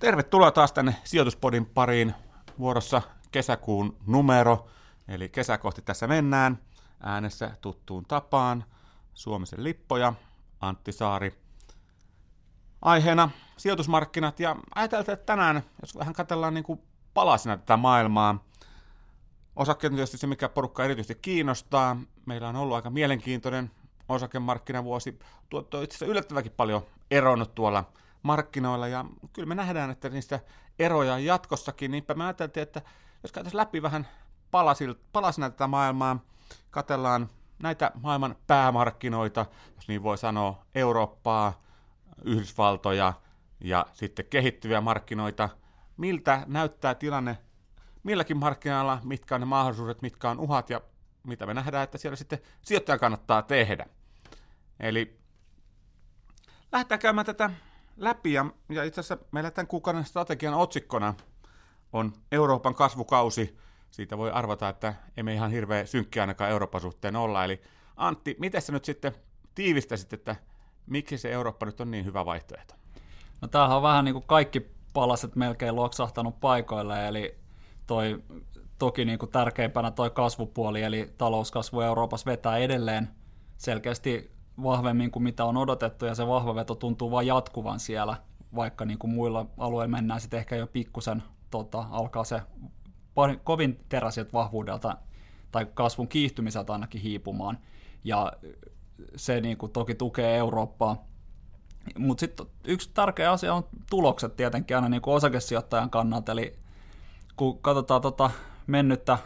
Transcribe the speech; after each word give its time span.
Tervetuloa 0.00 0.50
taas 0.50 0.72
tänne 0.72 0.96
Sijoituspodin 1.04 1.66
pariin 1.66 2.14
vuorossa 2.58 3.02
kesäkuun 3.30 3.96
numero, 4.06 4.66
eli 5.08 5.28
kesäkohti 5.28 5.82
tässä 5.82 6.06
mennään. 6.06 6.58
Äänessä 7.02 7.50
tuttuun 7.60 8.04
tapaan 8.04 8.64
Suomisen 9.14 9.64
Lippoja, 9.64 10.12
Antti 10.60 10.92
Saari. 10.92 11.34
Aiheena 12.82 13.30
sijoitusmarkkinat 13.56 14.40
ja 14.40 14.56
ajateltiin, 14.74 15.12
että 15.12 15.26
tänään, 15.26 15.62
jos 15.80 15.96
vähän 15.98 16.14
katsellaan 16.14 16.54
niin 16.54 16.64
kuin 16.64 16.82
palasina 17.14 17.56
tätä 17.56 17.76
maailmaa, 17.76 18.44
osakkeet 19.56 19.92
on 19.92 19.96
tietysti 19.96 20.18
se, 20.18 20.26
mikä 20.26 20.48
porukka 20.48 20.84
erityisesti 20.84 21.22
kiinnostaa. 21.22 21.96
Meillä 22.26 22.48
on 22.48 22.56
ollut 22.56 22.76
aika 22.76 22.90
mielenkiintoinen 22.90 23.70
osakemarkkinavuosi. 24.08 25.18
Tuotto 25.48 25.78
on 25.78 25.84
itse 25.84 25.94
asiassa 25.94 26.12
yllättävänkin 26.12 26.52
paljon 26.52 26.82
eronnut 27.10 27.54
tuolla 27.54 27.84
markkinoilla, 28.22 28.88
ja 28.88 29.04
kyllä 29.32 29.48
me 29.48 29.54
nähdään, 29.54 29.90
että 29.90 30.08
niistä 30.08 30.40
eroja 30.78 31.14
on 31.14 31.24
jatkossakin, 31.24 31.90
niinpä 31.90 32.14
me 32.14 32.24
ajateltiin, 32.24 32.62
että 32.62 32.82
jos 33.22 33.32
käytäisiin 33.32 33.58
läpi 33.58 33.82
vähän 33.82 34.08
palasina 35.12 35.50
tätä 35.50 35.66
maailmaa, 35.66 36.24
katellaan 36.70 37.28
näitä 37.62 37.90
maailman 38.02 38.36
päämarkkinoita, 38.46 39.46
jos 39.76 39.88
niin 39.88 40.02
voi 40.02 40.18
sanoa, 40.18 40.64
Eurooppaa, 40.74 41.62
Yhdysvaltoja 42.24 43.12
ja 43.60 43.86
sitten 43.92 44.24
kehittyviä 44.24 44.80
markkinoita, 44.80 45.48
miltä 45.96 46.44
näyttää 46.46 46.94
tilanne? 46.94 47.38
Milläkin 48.02 48.36
markkinoilla, 48.36 48.98
mitkä 49.04 49.34
on 49.34 49.40
ne 49.40 49.44
mahdollisuudet, 49.44 50.02
mitkä 50.02 50.30
on 50.30 50.38
uhat? 50.38 50.70
Ja 50.70 50.80
mitä 51.26 51.46
me 51.46 51.54
nähdään, 51.54 51.84
että 51.84 51.98
siellä 51.98 52.16
sitten 52.16 52.38
sijoittajan 52.62 53.00
kannattaa 53.00 53.42
tehdä. 53.42 53.86
Eli 54.80 55.20
lähdetään 56.72 56.98
käymään 56.98 57.26
tätä 57.26 57.50
läpi 58.00 58.32
ja, 58.32 58.46
ja 58.68 58.84
itse 58.84 59.00
asiassa 59.00 59.24
meillä 59.32 59.50
tämän 59.50 59.66
kuukauden 59.66 60.04
strategian 60.04 60.54
otsikkona 60.54 61.14
on 61.92 62.12
Euroopan 62.32 62.74
kasvukausi. 62.74 63.56
Siitä 63.90 64.18
voi 64.18 64.30
arvata, 64.30 64.68
että 64.68 64.94
emme 65.16 65.34
ihan 65.34 65.50
hirveän 65.50 65.86
synkkiä 65.86 66.22
ainakaan 66.22 66.50
Euroopan 66.50 66.80
suhteen 66.80 67.16
olla. 67.16 67.44
Eli 67.44 67.60
Antti, 67.96 68.36
miten 68.38 68.62
sä 68.62 68.72
nyt 68.72 68.84
sitten 68.84 69.12
tiivistäisit, 69.54 70.12
että 70.12 70.36
miksi 70.86 71.18
se 71.18 71.32
Eurooppa 71.32 71.66
nyt 71.66 71.80
on 71.80 71.90
niin 71.90 72.04
hyvä 72.04 72.26
vaihtoehto? 72.26 72.74
No 73.40 73.48
tämähän 73.48 73.76
on 73.76 73.82
vähän 73.82 74.04
niin 74.04 74.12
kuin 74.12 74.26
kaikki 74.26 74.70
palaset 74.92 75.36
melkein 75.36 75.74
luoksahtanut 75.74 76.40
paikoille, 76.40 77.08
eli 77.08 77.38
toi 77.86 78.22
toki 78.78 79.04
niin 79.04 79.18
kuin 79.18 79.32
tärkeimpänä 79.32 79.90
toi 79.90 80.10
kasvupuoli, 80.10 80.82
eli 80.82 81.14
talouskasvu 81.18 81.80
Euroopassa 81.80 82.30
vetää 82.30 82.56
edelleen 82.56 83.08
selkeästi 83.56 84.30
vahvemmin 84.62 85.10
kuin 85.10 85.22
mitä 85.22 85.44
on 85.44 85.56
odotettu, 85.56 86.06
ja 86.06 86.14
se 86.14 86.26
vahva 86.26 86.54
veto 86.54 86.74
tuntuu 86.74 87.10
vain 87.10 87.26
jatkuvan 87.26 87.80
siellä, 87.80 88.16
vaikka 88.54 88.84
niin 88.84 88.98
kuin 88.98 89.10
muilla 89.10 89.46
alueilla 89.58 89.96
mennään 89.96 90.20
sitten 90.20 90.40
ehkä 90.40 90.56
jo 90.56 90.66
pikkusen, 90.66 91.22
tota, 91.50 91.84
alkaa 91.90 92.24
se 92.24 92.42
kovin 93.44 93.80
teräsiet 93.88 94.32
vahvuudelta 94.32 94.96
tai 95.52 95.66
kasvun 95.74 96.08
kiihtymiseltä 96.08 96.72
ainakin 96.72 97.02
hiipumaan, 97.02 97.58
ja 98.04 98.32
se 99.16 99.40
niin 99.40 99.56
kuin 99.56 99.72
toki 99.72 99.94
tukee 99.94 100.36
Eurooppaa. 100.36 101.04
Mutta 101.98 102.20
sitten 102.20 102.46
yksi 102.64 102.90
tärkeä 102.94 103.32
asia 103.32 103.54
on 103.54 103.64
tulokset 103.90 104.36
tietenkin 104.36 104.76
aina 104.76 104.88
niin 104.88 105.02
kuin 105.02 105.14
osakesijoittajan 105.14 105.90
kannalta, 105.90 106.32
eli 106.32 106.58
kun 107.36 107.58
katsotaan 107.58 108.00
tota 108.00 108.30
mennyttä 108.66 109.18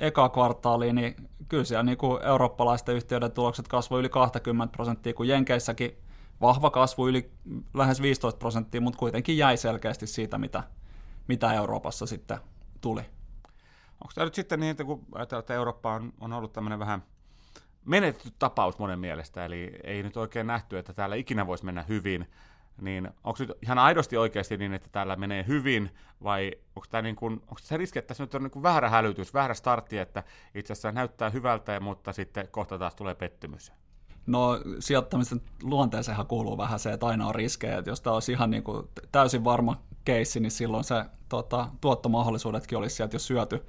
eka 0.00 0.28
kvartaaliin, 0.28 0.94
niin 0.94 1.29
kyllä 1.50 1.64
siellä 1.64 1.82
niin 1.82 1.98
kuin 1.98 2.22
eurooppalaisten 2.22 2.94
yhtiöiden 2.94 3.32
tulokset 3.32 3.68
kasvoi 3.68 4.00
yli 4.00 4.08
20 4.08 4.72
prosenttia, 4.72 5.14
kun 5.14 5.28
Jenkeissäkin 5.28 5.96
vahva 6.40 6.70
kasvu 6.70 7.08
yli 7.08 7.30
lähes 7.74 8.02
15 8.02 8.38
prosenttia, 8.38 8.80
mutta 8.80 8.98
kuitenkin 8.98 9.36
jäi 9.36 9.56
selkeästi 9.56 10.06
siitä, 10.06 10.38
mitä, 10.38 10.62
mitä 11.28 11.52
Euroopassa 11.52 12.06
sitten 12.06 12.38
tuli. 12.80 13.00
Onko 14.00 14.12
tämä 14.14 14.24
nyt 14.24 14.34
sitten 14.34 14.60
niin, 14.60 14.70
että 14.70 14.84
kun 14.84 15.06
ajatellaan, 15.14 15.42
että 15.42 15.54
Eurooppa 15.54 15.94
on, 15.94 16.12
on 16.20 16.32
ollut 16.32 16.52
tämmöinen 16.52 16.78
vähän 16.78 17.02
menetetty 17.84 18.30
tapaus 18.38 18.78
monen 18.78 18.98
mielestä, 18.98 19.44
eli 19.44 19.72
ei 19.84 20.02
nyt 20.02 20.16
oikein 20.16 20.46
nähty, 20.46 20.78
että 20.78 20.92
täällä 20.92 21.16
ikinä 21.16 21.46
voisi 21.46 21.64
mennä 21.64 21.84
hyvin, 21.88 22.30
niin 22.80 23.10
onko 23.24 23.36
nyt 23.38 23.52
ihan 23.62 23.78
aidosti 23.78 24.16
oikeasti 24.16 24.56
niin, 24.56 24.74
että 24.74 24.88
täällä 24.92 25.16
menee 25.16 25.44
hyvin, 25.48 25.90
vai 26.22 26.52
onko, 26.76 26.86
tämä 26.90 27.02
niin 27.02 27.16
kuin, 27.16 27.32
onko 27.32 27.58
se 27.60 27.76
riski, 27.76 27.98
että 27.98 28.08
tässä 28.08 28.22
nyt 28.22 28.34
on 28.34 28.42
niin 28.42 28.50
kuin 28.50 28.62
väärä 28.62 28.90
hälytys, 28.90 29.34
väärä 29.34 29.54
startti, 29.54 29.98
että 29.98 30.22
itse 30.54 30.72
asiassa 30.72 30.92
näyttää 30.92 31.30
hyvältä, 31.30 31.80
mutta 31.80 32.12
sitten 32.12 32.48
kohta 32.50 32.78
taas 32.78 32.94
tulee 32.94 33.14
pettymys? 33.14 33.72
No 34.26 34.60
sijoittamisen 34.78 35.40
luonteeseenhan 35.62 36.26
kuuluu 36.26 36.58
vähän 36.58 36.78
se, 36.78 36.92
että 36.92 37.06
aina 37.06 37.26
on 37.26 37.34
riskejä, 37.34 37.78
että 37.78 37.90
jos 37.90 38.00
tämä 38.00 38.14
olisi 38.14 38.32
ihan 38.32 38.50
niin 38.50 38.62
kuin 38.62 38.88
täysin 39.12 39.44
varma 39.44 39.82
keissi, 40.04 40.40
niin 40.40 40.50
silloin 40.50 40.84
se 40.84 41.04
tota, 41.28 41.68
tuottomahdollisuudetkin 41.80 42.78
olisi 42.78 42.96
sieltä 42.96 43.14
jo 43.14 43.18
syöty 43.18 43.66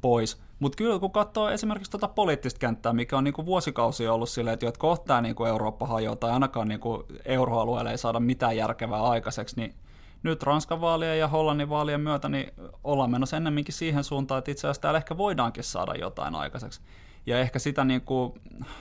pois. 0.00 0.40
Mutta 0.58 0.76
kyllä 0.76 0.98
kun 0.98 1.12
katsoo 1.12 1.48
esimerkiksi 1.48 1.90
tuota 1.90 2.08
poliittista 2.08 2.58
kenttää, 2.58 2.92
mikä 2.92 3.18
on 3.18 3.24
niinku 3.24 3.46
vuosikausia 3.46 4.12
ollut 4.12 4.28
silleen, 4.28 4.54
että 4.54 4.78
kohtaa 4.78 5.20
niinku 5.20 5.44
Eurooppa 5.44 5.86
hajoaa 5.86 6.16
tai 6.16 6.30
ainakaan 6.30 6.68
niinku 6.68 7.04
euroalueelle 7.24 7.90
ei 7.90 7.98
saada 7.98 8.20
mitään 8.20 8.56
järkevää 8.56 9.02
aikaiseksi, 9.02 9.56
niin 9.56 9.74
nyt 10.22 10.42
Ranskan 10.42 10.80
vaalien 10.80 11.18
ja 11.18 11.28
Hollannin 11.28 11.68
vaalien 11.68 12.00
myötä 12.00 12.28
niin 12.28 12.52
ollaan 12.84 13.10
menossa 13.10 13.36
ennemminkin 13.36 13.74
siihen 13.74 14.04
suuntaan, 14.04 14.38
että 14.38 14.50
itse 14.50 14.66
asiassa 14.66 14.82
täällä 14.82 14.98
ehkä 14.98 15.16
voidaankin 15.16 15.64
saada 15.64 15.94
jotain 15.94 16.34
aikaiseksi. 16.34 16.80
Ja 17.26 17.38
ehkä 17.38 17.58
sitä 17.58 17.84
niin 17.84 18.00
kuin, 18.00 18.32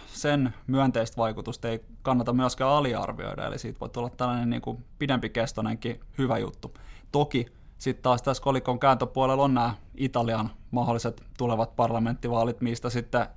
sen 0.07 0.53
myönteistä 0.67 1.17
vaikutusta 1.17 1.67
ei 1.67 1.79
kannata 2.01 2.33
myöskään 2.33 2.71
aliarvioida, 2.71 3.47
eli 3.47 3.59
siitä 3.59 3.79
voi 3.79 3.89
tulla 3.89 4.09
tällainen 4.09 4.49
niin 4.49 4.61
kuin 4.61 4.85
pidempikestoinenkin 4.99 5.99
hyvä 6.17 6.37
juttu. 6.37 6.73
Toki 7.11 7.45
sitten 7.77 8.03
taas 8.03 8.21
tässä 8.21 8.43
kolikon 8.43 8.79
kääntöpuolella 8.79 9.43
on 9.43 9.53
nämä 9.53 9.73
Italian 9.95 10.49
mahdolliset 10.71 11.23
tulevat 11.37 11.75
parlamenttivaalit, 11.75 12.61
mistä 12.61 12.89
sitten 12.89 13.27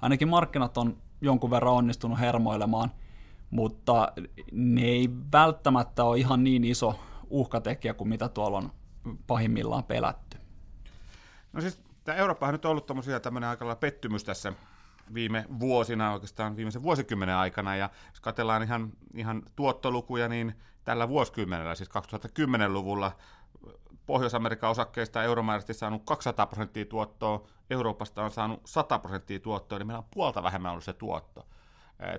ainakin 0.00 0.28
markkinat 0.28 0.78
on 0.78 0.96
jonkun 1.20 1.50
verran 1.50 1.74
onnistunut 1.74 2.20
hermoilemaan, 2.20 2.90
mutta 3.50 4.12
ne 4.52 4.82
ei 4.82 5.10
välttämättä 5.32 6.04
ole 6.04 6.18
ihan 6.18 6.44
niin 6.44 6.64
iso 6.64 7.00
uhkatekijä 7.30 7.94
kuin 7.94 8.08
mitä 8.08 8.28
tuolla 8.28 8.58
on 8.58 8.72
pahimmillaan 9.26 9.84
pelätty. 9.84 10.38
No 11.52 11.60
siis 11.60 11.80
tämä 12.04 12.18
Eurooppa 12.18 12.46
on 12.46 12.52
nyt 12.52 12.64
ollut 12.64 12.86
tämmöinen 13.22 13.50
aika 13.50 13.76
pettymys 13.76 14.24
tässä 14.24 14.52
viime 15.14 15.44
vuosina, 15.60 16.12
oikeastaan 16.12 16.56
viimeisen 16.56 16.82
vuosikymmenen 16.82 17.34
aikana, 17.34 17.76
ja 17.76 17.90
jos 18.10 18.20
katsellaan 18.20 18.62
ihan, 18.62 18.92
ihan 19.14 19.42
tuottolukuja, 19.56 20.28
niin 20.28 20.54
tällä 20.84 21.08
vuosikymmenellä, 21.08 21.74
siis 21.74 21.90
2010-luvulla 21.90 23.12
Pohjois-Amerikan 24.08 24.70
osakkeista 24.70 25.22
euromääräisesti 25.22 25.74
saanut 25.74 26.02
200 26.04 26.46
prosenttia 26.46 26.84
tuottoa, 26.84 27.46
Euroopasta 27.70 28.24
on 28.24 28.30
saanut 28.30 28.60
100 28.64 28.98
prosenttia 28.98 29.40
tuottoa, 29.40 29.76
eli 29.76 29.84
meillä 29.84 29.98
on 29.98 30.08
puolta 30.14 30.42
vähemmän 30.42 30.70
ollut 30.70 30.84
se 30.84 30.92
tuotto. 30.92 31.46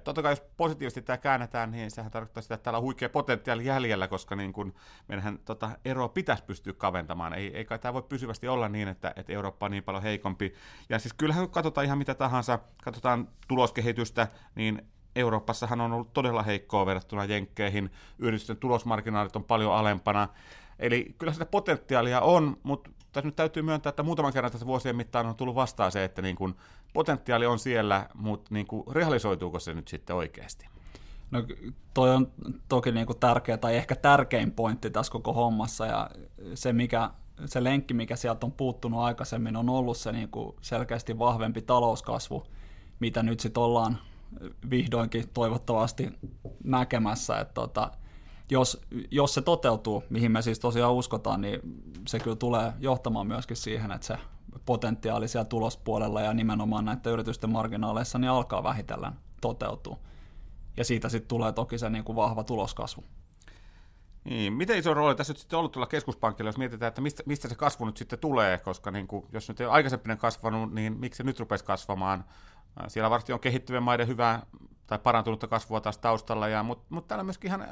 Totta 0.03 0.21
kai 0.21 0.31
jos 0.31 0.41
positiivisesti 0.57 1.01
tämä 1.01 1.17
käännetään, 1.17 1.71
niin 1.71 1.91
sehän 1.91 2.11
tarkoittaa 2.11 2.41
sitä, 2.43 2.55
että 2.55 2.63
täällä 2.63 2.77
on 2.77 2.83
huikea 2.83 3.09
potentiaali 3.09 3.65
jäljellä, 3.65 4.07
koska 4.07 4.35
niin 4.35 4.53
kun 4.53 4.73
meidän 5.07 5.39
tota, 5.45 5.69
eroa 5.85 6.09
pitäisi 6.09 6.43
pystyä 6.43 6.73
kaventamaan. 6.73 7.33
Ei, 7.33 7.57
ei 7.57 7.65
kai 7.65 7.79
tämä 7.79 7.93
voi 7.93 8.01
pysyvästi 8.01 8.47
olla 8.47 8.69
niin, 8.69 8.87
että, 8.87 9.13
että 9.15 9.33
Eurooppa 9.33 9.65
on 9.65 9.71
niin 9.71 9.83
paljon 9.83 10.03
heikompi. 10.03 10.53
Ja 10.89 10.99
siis 10.99 11.13
kyllähän 11.13 11.43
kun 11.43 11.53
katsotaan 11.53 11.85
ihan 11.85 11.97
mitä 11.97 12.15
tahansa, 12.15 12.59
katsotaan 12.83 13.27
tuloskehitystä, 13.47 14.27
niin 14.55 14.87
Euroopassahan 15.15 15.81
on 15.81 15.93
ollut 15.93 16.13
todella 16.13 16.43
heikkoa 16.43 16.85
verrattuna 16.85 17.25
Jenkkeihin, 17.25 17.91
yritysten 18.19 18.57
tulosmarginaalit 18.57 19.35
on 19.35 19.43
paljon 19.43 19.75
alempana, 19.75 20.27
Eli 20.79 21.15
kyllä 21.17 21.33
sitä 21.33 21.45
potentiaalia 21.45 22.21
on, 22.21 22.57
mutta 22.63 22.89
tässä 23.11 23.27
nyt 23.27 23.35
täytyy 23.35 23.63
myöntää, 23.63 23.89
että 23.89 24.03
muutaman 24.03 24.33
kerran 24.33 24.51
tässä 24.51 24.67
vuosien 24.67 24.95
mittaan 24.95 25.25
on 25.25 25.35
tullut 25.35 25.55
vastaan 25.55 25.91
se, 25.91 26.03
että 26.03 26.21
niin 26.21 26.35
kuin 26.35 26.55
potentiaali 26.93 27.45
on 27.45 27.59
siellä, 27.59 28.09
mutta 28.13 28.53
niin 28.53 28.67
kuin 28.67 28.83
realisoituuko 28.91 29.59
se 29.59 29.73
nyt 29.73 29.87
sitten 29.87 30.15
oikeasti? 30.15 30.67
No 31.31 31.43
toi 31.93 32.15
on 32.15 32.31
toki 32.69 32.91
niin 32.91 33.05
kuin 33.05 33.19
tärkeä 33.19 33.57
tai 33.57 33.75
ehkä 33.75 33.95
tärkein 33.95 34.51
pointti 34.51 34.89
tässä 34.89 35.11
koko 35.11 35.33
hommassa 35.33 35.85
ja 35.85 36.09
se, 36.53 36.73
mikä, 36.73 37.09
se 37.45 37.63
lenkki, 37.63 37.93
mikä 37.93 38.15
sieltä 38.15 38.45
on 38.45 38.51
puuttunut 38.51 38.99
aikaisemmin, 38.99 39.55
on 39.55 39.69
ollut 39.69 39.97
se 39.97 40.11
niin 40.11 40.29
kuin 40.29 40.55
selkeästi 40.61 41.19
vahvempi 41.19 41.61
talouskasvu, 41.61 42.43
mitä 42.99 43.23
nyt 43.23 43.39
sitten 43.39 43.63
ollaan 43.63 43.97
vihdoinkin 44.69 45.29
toivottavasti 45.33 46.09
näkemässä, 46.63 47.39
että 47.39 47.53
tota, 47.53 47.91
jos, 48.49 48.81
jos 49.11 49.33
se 49.33 49.41
toteutuu, 49.41 50.03
mihin 50.09 50.31
me 50.31 50.41
siis 50.41 50.59
tosiaan 50.59 50.93
uskotaan, 50.93 51.41
niin 51.41 51.59
se 52.07 52.19
kyllä 52.19 52.35
tulee 52.35 52.73
johtamaan 52.79 53.27
myöskin 53.27 53.57
siihen, 53.57 53.91
että 53.91 54.07
se 54.07 54.17
potentiaali 54.65 55.27
siellä 55.27 55.45
tulospuolella 55.45 56.21
ja 56.21 56.33
nimenomaan 56.33 56.85
näiden 56.85 57.13
yritysten 57.13 57.49
marginaaleissa 57.49 58.19
niin 58.19 58.31
alkaa 58.31 58.63
vähitellen 58.63 59.13
toteutua. 59.41 59.97
Ja 60.77 60.85
siitä 60.85 61.09
sitten 61.09 61.27
tulee 61.27 61.51
toki 61.51 61.77
se 61.77 61.89
niin 61.89 62.03
kuin 62.03 62.15
vahva 62.15 62.43
tuloskasvu. 62.43 63.03
Niin, 64.23 64.53
miten 64.53 64.77
iso 64.77 64.93
rooli 64.93 65.15
tässä 65.15 65.33
nyt 65.33 65.37
sitten 65.37 65.59
ollut 65.59 65.71
tuolla 65.71 65.87
keskuspankilla, 65.87 66.47
jos 66.47 66.57
mietitään, 66.57 66.87
että 66.87 67.01
mistä, 67.01 67.23
mistä 67.25 67.49
se 67.49 67.55
kasvu 67.55 67.85
nyt 67.85 67.97
sitten 67.97 68.19
tulee, 68.19 68.57
koska 68.57 68.91
niin 68.91 69.07
kuin, 69.07 69.25
jos 69.31 69.49
nyt 69.49 69.61
ei 69.61 69.67
aikaisemmin 69.67 70.17
kasvanut, 70.17 70.73
niin 70.73 70.99
miksi 70.99 71.17
se 71.17 71.23
nyt 71.23 71.39
rupesi 71.39 71.65
kasvamaan? 71.65 72.23
Siellä 72.87 73.09
varmasti 73.09 73.33
on 73.33 73.39
kehittyvien 73.39 73.83
maiden 73.83 74.07
hyvää 74.07 74.45
tai 74.87 74.99
parantunutta 74.99 75.47
kasvua 75.47 75.81
taas 75.81 75.97
taustalla, 75.97 76.47
ja, 76.47 76.63
mutta, 76.63 76.85
mutta 76.89 77.07
täällä 77.07 77.23
myöskin 77.23 77.47
ihan 77.47 77.67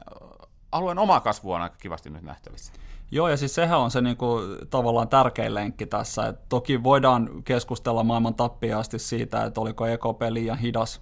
alueen 0.72 1.00
oma 1.00 1.20
kasvu 1.20 1.52
on 1.52 1.62
aika 1.62 1.76
kivasti 1.80 2.10
nyt 2.10 2.24
nähtävissä. 2.24 2.74
Joo, 3.12 3.28
ja 3.28 3.38
siis 3.38 3.56
sehän 3.56 3.80
on 3.80 3.92
se 3.92 4.02
niin 4.02 4.18
kuin, 4.18 4.58
tavallaan 4.70 5.08
tärkein 5.08 5.54
lenkki 5.54 5.86
tässä. 5.86 6.28
Et 6.28 6.50
toki 6.50 6.84
voidaan 6.84 7.30
keskustella 7.44 8.04
maailman 8.04 8.36
tappiaasti 8.36 9.00
siitä, 9.00 9.44
että 9.44 9.62
oliko 9.62 9.86
EKP 9.86 10.22
liian 10.30 10.58
hidas 10.58 11.02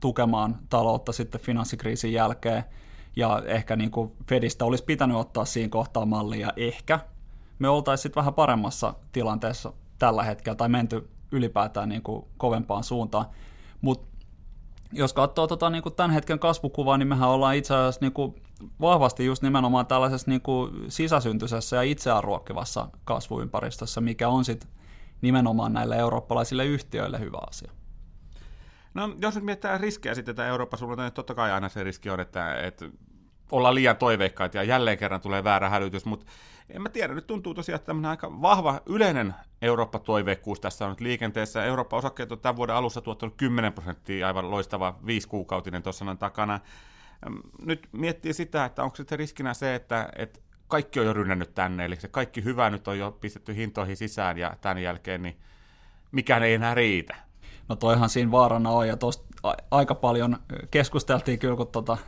tukemaan 0.00 0.58
taloutta 0.68 1.12
sitten 1.12 1.40
finanssikriisin 1.40 2.12
jälkeen, 2.12 2.64
ja 3.16 3.42
ehkä 3.46 3.76
niin 3.76 3.90
kuin 3.90 4.12
Fedistä 4.28 4.64
olisi 4.64 4.84
pitänyt 4.84 5.16
ottaa 5.16 5.44
siinä 5.44 5.68
kohtaa 5.68 6.06
mallia, 6.06 6.52
ehkä 6.56 7.00
me 7.58 7.68
oltaisiin 7.68 8.02
sitten 8.02 8.20
vähän 8.20 8.34
paremmassa 8.34 8.94
tilanteessa 9.12 9.72
tällä 9.98 10.22
hetkellä, 10.22 10.56
tai 10.56 10.68
menty 10.68 11.10
ylipäätään 11.32 11.88
niin 11.88 12.02
kuin 12.02 12.24
kovempaan 12.36 12.84
suuntaan. 12.84 13.26
Mutta 13.80 14.10
jos 14.92 15.12
katsoo 15.12 15.46
tota, 15.46 15.70
niin 15.70 15.82
kuin 15.82 15.94
tämän 15.94 16.10
hetken 16.10 16.38
kasvukuvaa, 16.38 16.98
niin 16.98 17.08
mehän 17.08 17.28
ollaan 17.28 17.56
itse 17.56 17.74
asiassa 17.74 18.00
niin 18.00 18.12
kuin 18.12 18.34
vahvasti 18.80 19.26
just 19.26 19.42
nimenomaan 19.42 19.86
tällaisessa 19.86 20.30
niin 20.30 20.40
kuin 20.40 20.72
sisäsyntyisessä 20.88 21.76
ja 21.76 21.82
itseään 21.82 22.24
ruokkivassa 22.24 22.88
kasvuympäristössä, 23.04 24.00
mikä 24.00 24.28
on 24.28 24.44
sitten 24.44 24.70
nimenomaan 25.22 25.72
näille 25.72 25.96
eurooppalaisille 25.96 26.66
yhtiöille 26.66 27.20
hyvä 27.20 27.38
asia. 27.48 27.72
No 28.94 29.14
jos 29.20 29.34
nyt 29.34 29.44
mietitään 29.44 29.80
riskejä 29.80 30.14
sitten 30.14 30.36
tätä 30.36 30.48
Euroopan 30.48 30.78
suunnalta, 30.78 31.02
niin 31.02 31.12
totta 31.12 31.34
kai 31.34 31.52
aina 31.52 31.68
se 31.68 31.84
riski 31.84 32.10
on, 32.10 32.20
että, 32.20 32.54
että 32.54 32.90
ollaan 33.52 33.74
liian 33.74 33.96
toiveikkaita 33.96 34.56
ja 34.56 34.62
jälleen 34.62 34.98
kerran 34.98 35.20
tulee 35.20 35.44
väärä 35.44 35.68
hälytys, 35.68 36.04
mutta 36.04 36.26
en 36.70 36.82
mä 36.82 36.88
tiedä, 36.88 37.14
nyt 37.14 37.26
tuntuu 37.26 37.54
tosiaan, 37.54 37.76
että 37.76 37.86
tämmöinen 37.86 38.10
aika 38.10 38.42
vahva 38.42 38.80
yleinen 38.86 39.34
Eurooppa-toiveikkuus 39.62 40.60
tässä 40.60 40.84
on 40.84 40.90
nyt 40.90 41.00
liikenteessä. 41.00 41.64
Eurooppa-osakkeet 41.64 42.32
on 42.32 42.40
tämän 42.40 42.56
vuoden 42.56 42.76
alussa 42.76 43.00
tuottanut 43.00 43.34
10 43.36 43.72
prosenttia, 43.72 44.26
aivan 44.26 44.50
loistava 44.50 44.98
viisikuukautinen 45.06 45.82
tuossa 45.82 46.16
takana. 46.18 46.60
Nyt 47.64 47.88
miettii 47.92 48.32
sitä, 48.32 48.64
että 48.64 48.82
onko 48.82 48.96
sitten 48.96 49.18
riskinä 49.18 49.54
se, 49.54 49.74
että, 49.74 50.08
että 50.16 50.40
kaikki 50.68 51.00
on 51.00 51.06
jo 51.06 51.12
rynnännyt 51.12 51.54
tänne, 51.54 51.84
eli 51.84 51.96
se 51.96 52.08
kaikki 52.08 52.44
hyvä 52.44 52.70
nyt 52.70 52.88
on 52.88 52.98
jo 52.98 53.18
pistetty 53.20 53.56
hintoihin 53.56 53.96
sisään 53.96 54.38
ja 54.38 54.56
tämän 54.60 54.82
jälkeen 54.82 55.22
niin 55.22 55.36
mikään 56.12 56.42
ei 56.42 56.54
enää 56.54 56.74
riitä. 56.74 57.16
No 57.68 57.76
toihan 57.76 58.08
siinä 58.08 58.30
vaarana 58.30 58.70
on, 58.70 58.88
ja 58.88 58.96
tosta 58.96 59.24
aika 59.70 59.94
paljon 59.94 60.36
keskusteltiin 60.70 61.38
kyllä, 61.38 61.56
kun 61.56 61.66
tota, 61.66 61.98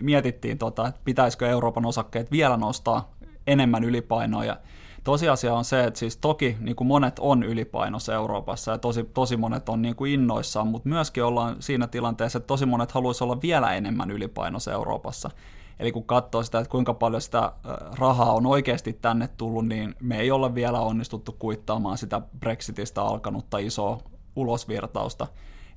mietittiin, 0.00 0.58
tota, 0.58 0.88
että 0.88 1.00
pitäisikö 1.04 1.48
Euroopan 1.48 1.86
osakkeet 1.86 2.30
vielä 2.30 2.56
nostaa 2.56 3.14
enemmän 3.46 3.84
ylipainoa, 3.84 4.44
ja 4.44 4.60
tosiasia 5.04 5.54
on 5.54 5.64
se, 5.64 5.84
että 5.84 5.98
siis 5.98 6.16
toki 6.16 6.56
niin 6.60 6.76
kuin 6.76 6.88
monet 6.88 7.18
on 7.18 7.42
ylipainossa 7.42 8.14
Euroopassa, 8.14 8.72
ja 8.72 8.78
tosi, 8.78 9.04
tosi 9.04 9.36
monet 9.36 9.68
on 9.68 9.82
niin 9.82 9.96
kuin 9.96 10.12
innoissaan, 10.12 10.66
mutta 10.66 10.88
myöskin 10.88 11.24
ollaan 11.24 11.56
siinä 11.60 11.86
tilanteessa, 11.86 12.36
että 12.36 12.46
tosi 12.46 12.66
monet 12.66 12.92
haluaisi 12.92 13.24
olla 13.24 13.42
vielä 13.42 13.74
enemmän 13.74 14.10
ylipainossa 14.10 14.72
Euroopassa. 14.72 15.30
Eli 15.78 15.92
kun 15.92 16.04
katsoo 16.04 16.42
sitä, 16.42 16.58
että 16.58 16.70
kuinka 16.70 16.94
paljon 16.94 17.22
sitä 17.22 17.52
rahaa 17.98 18.32
on 18.32 18.46
oikeasti 18.46 18.92
tänne 18.92 19.28
tullut, 19.28 19.66
niin 19.66 19.94
me 20.00 20.18
ei 20.20 20.30
olla 20.30 20.54
vielä 20.54 20.80
onnistuttu 20.80 21.32
kuittaamaan 21.32 21.98
sitä 21.98 22.20
Brexitistä 22.40 23.02
alkanutta 23.02 23.58
isoa 23.58 23.98
ulosvirtausta. 24.36 25.26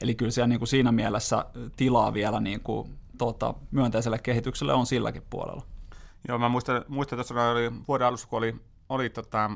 Eli 0.02 0.16
kyllä 0.16 0.32
siellä 0.32 0.48
niin 0.48 0.60
kuin 0.60 0.68
siinä 0.68 0.92
mielessä 0.92 1.46
tilaa 1.76 2.14
vielä 2.14 2.40
niin 2.40 2.60
kuin, 2.60 2.98
tota, 3.18 3.54
myönteiselle 3.72 4.20
kehitykselle 4.20 4.74
on 4.74 4.86
silläkin 4.86 5.24
puolella. 5.30 5.64
Joo, 6.28 6.38
mä 6.38 6.50
muistan, 6.50 6.86
muistan 6.88 7.18
tuossa 7.18 7.50
oli 7.52 7.72
vuoden 7.88 8.08
alussa, 8.08 8.28
kun 8.28 8.38
oli, 8.38 8.56
oli 8.92 9.10
tota, 9.10 9.52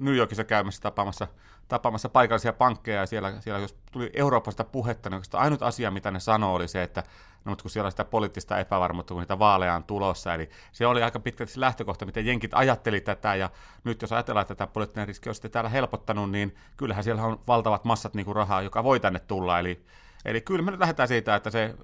New 0.00 0.14
Yorkissa 0.14 0.44
käymässä 0.44 0.82
tapaamassa, 0.82 1.28
tapaamassa 1.68 2.08
paikallisia 2.08 2.52
pankkeja, 2.52 3.00
ja 3.00 3.06
siellä, 3.06 3.40
siellä 3.40 3.60
jos 3.60 3.76
tuli 3.92 4.10
Euroopasta 4.14 4.64
puhetta, 4.64 5.10
niin 5.10 5.22
ainut 5.32 5.62
asia, 5.62 5.90
mitä 5.90 6.10
ne 6.10 6.20
sanoo, 6.20 6.54
oli 6.54 6.68
se, 6.68 6.82
että 6.82 7.02
no, 7.44 7.50
mutta 7.50 7.62
kun 7.62 7.70
siellä 7.70 7.86
on 7.86 7.92
sitä 7.92 8.04
poliittista 8.04 8.58
epävarmuutta, 8.58 9.14
kun 9.14 9.20
niitä 9.20 9.38
vaaleja 9.38 9.74
on 9.74 9.84
tulossa, 9.84 10.34
eli 10.34 10.50
se 10.72 10.86
oli 10.86 11.02
aika 11.02 11.20
pitkälti 11.20 11.52
lähtökohta, 11.56 12.06
miten 12.06 12.26
jenkit 12.26 12.54
ajatteli 12.54 13.00
tätä, 13.00 13.34
ja 13.34 13.50
nyt 13.84 14.02
jos 14.02 14.12
ajatellaan, 14.12 14.42
että 14.42 14.54
tämä 14.54 14.66
poliittinen 14.66 15.08
riski 15.08 15.28
on 15.28 15.34
sitten 15.34 15.50
täällä 15.50 15.70
helpottanut, 15.70 16.30
niin 16.30 16.56
kyllähän 16.76 17.04
siellä 17.04 17.22
on 17.22 17.40
valtavat 17.46 17.84
massat 17.84 18.14
niin 18.14 18.24
kuin 18.24 18.36
rahaa, 18.36 18.62
joka 18.62 18.84
voi 18.84 19.00
tänne 19.00 19.18
tulla, 19.18 19.58
eli, 19.58 19.84
eli 20.24 20.40
kyllä 20.40 20.62
me 20.62 20.70
nyt 20.70 20.80
lähdetään 20.80 21.08
siitä, 21.08 21.34
että 21.34 21.50
se 21.50 21.74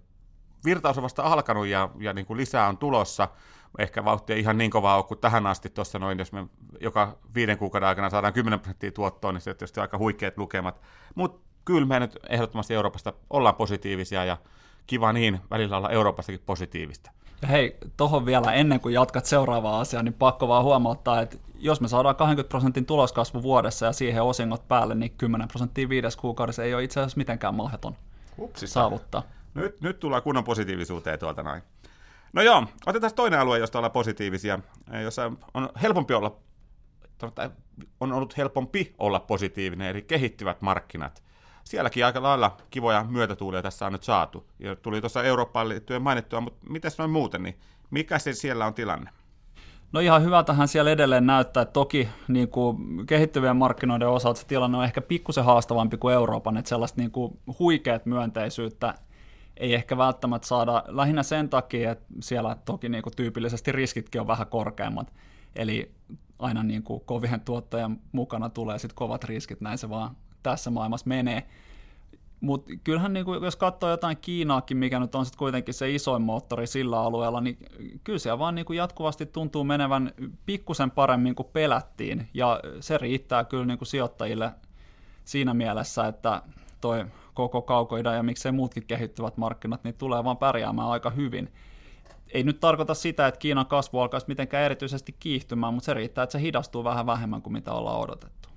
virtaus 0.64 0.98
on 0.98 1.02
vasta 1.02 1.22
alkanut 1.22 1.66
ja, 1.66 1.90
ja 1.98 2.12
niin 2.12 2.26
kuin 2.26 2.36
lisää 2.36 2.68
on 2.68 2.78
tulossa, 2.78 3.28
ehkä 3.78 4.04
vauhtia 4.04 4.36
ihan 4.36 4.58
niin 4.58 4.70
kovaa 4.70 4.96
ole 4.96 5.04
kuin 5.04 5.18
tähän 5.18 5.46
asti 5.46 5.70
tuossa 5.70 5.98
noin, 5.98 6.18
jos 6.18 6.32
me 6.32 6.46
joka 6.80 7.18
viiden 7.34 7.58
kuukauden 7.58 7.88
aikana 7.88 8.10
saadaan 8.10 8.32
10 8.32 8.60
prosenttia 8.60 8.92
tuottoa, 8.92 9.32
niin 9.32 9.40
se 9.40 9.50
on 9.50 9.56
tietysti 9.56 9.80
aika 9.80 9.98
huikeat 9.98 10.38
lukemat. 10.38 10.80
Mutta 11.14 11.48
kyllä 11.64 11.86
me 11.86 12.00
nyt 12.00 12.18
ehdottomasti 12.28 12.74
Euroopasta 12.74 13.12
ollaan 13.30 13.54
positiivisia 13.54 14.24
ja 14.24 14.36
kiva 14.86 15.12
niin 15.12 15.40
välillä 15.50 15.76
olla 15.76 15.90
Euroopastakin 15.90 16.40
positiivista. 16.46 17.10
Ja 17.42 17.48
hei, 17.48 17.76
tuohon 17.96 18.26
vielä 18.26 18.52
ennen 18.52 18.80
kuin 18.80 18.94
jatkat 18.94 19.26
seuraavaa 19.26 19.80
asiaa, 19.80 20.02
niin 20.02 20.14
pakko 20.14 20.48
vaan 20.48 20.64
huomauttaa, 20.64 21.20
että 21.20 21.36
jos 21.58 21.80
me 21.80 21.88
saadaan 21.88 22.16
20 22.16 22.48
prosentin 22.48 22.86
tuloskasvu 22.86 23.42
vuodessa 23.42 23.86
ja 23.86 23.92
siihen 23.92 24.22
osingot 24.22 24.68
päälle, 24.68 24.94
niin 24.94 25.14
10 25.18 25.48
prosenttia 25.48 25.88
viides 25.88 26.16
kuukaudessa 26.16 26.64
ei 26.64 26.74
ole 26.74 26.84
itse 26.84 27.00
asiassa 27.00 27.18
mitenkään 27.18 27.54
mahdoton 27.54 27.96
Upsista. 28.38 28.74
saavuttaa. 28.74 29.22
Nyt, 29.54 29.80
nyt 29.80 30.00
tullaan 30.00 30.22
kunnon 30.22 30.44
positiivisuuteen 30.44 31.18
tuolta 31.18 31.42
noin. 31.42 31.62
No 32.32 32.42
joo, 32.42 32.66
otetaan 32.86 33.14
toinen 33.14 33.40
alue, 33.40 33.58
josta 33.58 33.78
ollaan 33.78 33.92
positiivisia, 33.92 34.58
jossa 35.02 35.32
on 35.54 35.68
helpompi 35.82 36.14
olla, 36.14 36.36
on 38.00 38.12
ollut 38.12 38.36
helpompi 38.36 38.94
olla 38.98 39.20
positiivinen, 39.20 39.88
eli 39.88 40.02
kehittyvät 40.02 40.62
markkinat. 40.62 41.22
Sielläkin 41.64 42.06
aika 42.06 42.22
lailla 42.22 42.56
kivoja 42.70 43.04
myötätuulia 43.08 43.62
tässä 43.62 43.86
on 43.86 43.92
nyt 43.92 44.02
saatu. 44.02 44.46
Ja 44.58 44.76
tuli 44.76 45.00
tuossa 45.00 45.22
Eurooppaan 45.22 45.68
liittyen 45.68 46.02
mainittua, 46.02 46.40
mutta 46.40 46.66
miten 46.70 46.90
noin 46.98 47.10
muuten, 47.10 47.42
niin 47.42 47.58
mikä 47.90 48.18
se 48.18 48.32
siellä 48.32 48.66
on 48.66 48.74
tilanne? 48.74 49.10
No 49.92 50.00
ihan 50.00 50.22
hyvä 50.22 50.42
tähän 50.42 50.68
siellä 50.68 50.90
edelleen 50.90 51.26
näyttää, 51.26 51.64
toki 51.64 52.08
niin 52.28 52.48
kuin 52.48 53.06
kehittyvien 53.06 53.56
markkinoiden 53.56 54.08
osalta 54.08 54.40
se 54.40 54.46
tilanne 54.46 54.78
on 54.78 54.84
ehkä 54.84 55.00
pikkusen 55.00 55.44
haastavampi 55.44 55.96
kuin 55.96 56.14
Euroopan, 56.14 56.56
että 56.56 56.68
sellaista 56.68 57.00
niin 57.00 57.10
kuin 57.10 57.38
huikeat 57.58 58.06
myönteisyyttä 58.06 58.94
ei 59.58 59.74
ehkä 59.74 59.96
välttämättä 59.96 60.48
saada 60.48 60.84
lähinnä 60.86 61.22
sen 61.22 61.48
takia, 61.48 61.90
että 61.90 62.04
siellä 62.20 62.56
toki 62.64 62.88
niin 62.88 63.02
kuin 63.02 63.16
tyypillisesti 63.16 63.72
riskitkin 63.72 64.20
on 64.20 64.26
vähän 64.26 64.46
korkeammat, 64.46 65.12
eli 65.56 65.94
aina 66.38 66.62
niin 66.62 66.82
kuin 66.82 67.00
kovien 67.04 67.40
tuottajan 67.40 68.00
mukana 68.12 68.48
tulee 68.48 68.78
sitten 68.78 68.96
kovat 68.96 69.24
riskit, 69.24 69.60
näin 69.60 69.78
se 69.78 69.90
vaan 69.90 70.16
tässä 70.42 70.70
maailmassa 70.70 71.08
menee. 71.08 71.48
Mutta 72.40 72.72
kyllähän 72.84 73.12
niin 73.12 73.24
kuin, 73.24 73.42
jos 73.42 73.56
katsoo 73.56 73.90
jotain 73.90 74.16
Kiinaakin, 74.16 74.76
mikä 74.76 75.00
nyt 75.00 75.14
on 75.14 75.24
sitten 75.24 75.38
kuitenkin 75.38 75.74
se 75.74 75.90
isoin 75.90 76.22
moottori 76.22 76.66
sillä 76.66 77.00
alueella, 77.00 77.40
niin 77.40 77.58
kyllä 78.04 78.18
siellä 78.18 78.38
vaan 78.38 78.54
niin 78.54 78.64
kuin 78.64 78.76
jatkuvasti 78.76 79.26
tuntuu 79.26 79.64
menevän 79.64 80.12
pikkusen 80.46 80.90
paremmin 80.90 81.34
kuin 81.34 81.48
pelättiin, 81.52 82.28
ja 82.34 82.60
se 82.80 82.98
riittää 82.98 83.44
kyllä 83.44 83.64
niin 83.64 83.78
kuin 83.78 83.88
sijoittajille 83.88 84.52
siinä 85.24 85.54
mielessä, 85.54 86.06
että 86.06 86.42
toi 86.80 87.04
koko 87.38 87.62
kaukoida 87.62 88.12
ja 88.12 88.22
miksei 88.22 88.52
muutkin 88.52 88.86
kehittyvät 88.86 89.36
markkinat, 89.36 89.84
niin 89.84 89.94
tulee 89.94 90.24
vaan 90.24 90.36
pärjäämään 90.36 90.88
aika 90.88 91.10
hyvin. 91.10 91.52
Ei 92.32 92.42
nyt 92.42 92.60
tarkoita 92.60 92.94
sitä, 92.94 93.26
että 93.26 93.38
Kiinan 93.38 93.66
kasvu 93.66 93.98
alkaisi 93.98 94.28
mitenkään 94.28 94.64
erityisesti 94.64 95.16
kiihtymään, 95.20 95.74
mutta 95.74 95.84
se 95.84 95.94
riittää, 95.94 96.24
että 96.24 96.32
se 96.32 96.40
hidastuu 96.40 96.84
vähän 96.84 97.06
vähemmän 97.06 97.42
kuin 97.42 97.52
mitä 97.52 97.72
ollaan 97.72 98.00
odotettu. 98.00 98.48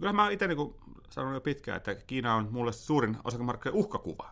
Kyllä 0.00 0.12
mä 0.12 0.30
itse 0.30 0.48
niin 0.48 0.74
sanon 1.10 1.34
jo 1.34 1.40
pitkään, 1.40 1.76
että 1.76 1.94
Kiina 1.94 2.34
on 2.34 2.48
mulle 2.50 2.72
suurin 2.72 3.16
osakemarkkinoiden 3.24 3.80
uhkakuva. 3.80 4.30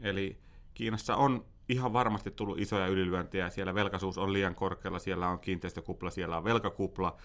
Eli 0.00 0.38
Kiinassa 0.74 1.16
on 1.16 1.44
ihan 1.68 1.92
varmasti 1.92 2.30
tullut 2.30 2.58
isoja 2.58 2.86
ylilyöntiä, 2.86 3.50
siellä 3.50 3.74
velkaisuus 3.74 4.18
on 4.18 4.32
liian 4.32 4.54
korkealla, 4.54 4.98
siellä 4.98 5.28
on 5.28 5.40
kiinteistökupla, 5.40 6.10
siellä 6.10 6.36
on 6.36 6.44
velkakupla, 6.44 7.16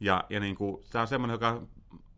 ja, 0.00 0.24
ja 0.30 0.40
niin 0.40 0.56
kuin, 0.56 0.84
tämä 0.90 1.02
on 1.02 1.08
semmoinen, 1.08 1.34
joka 1.34 1.62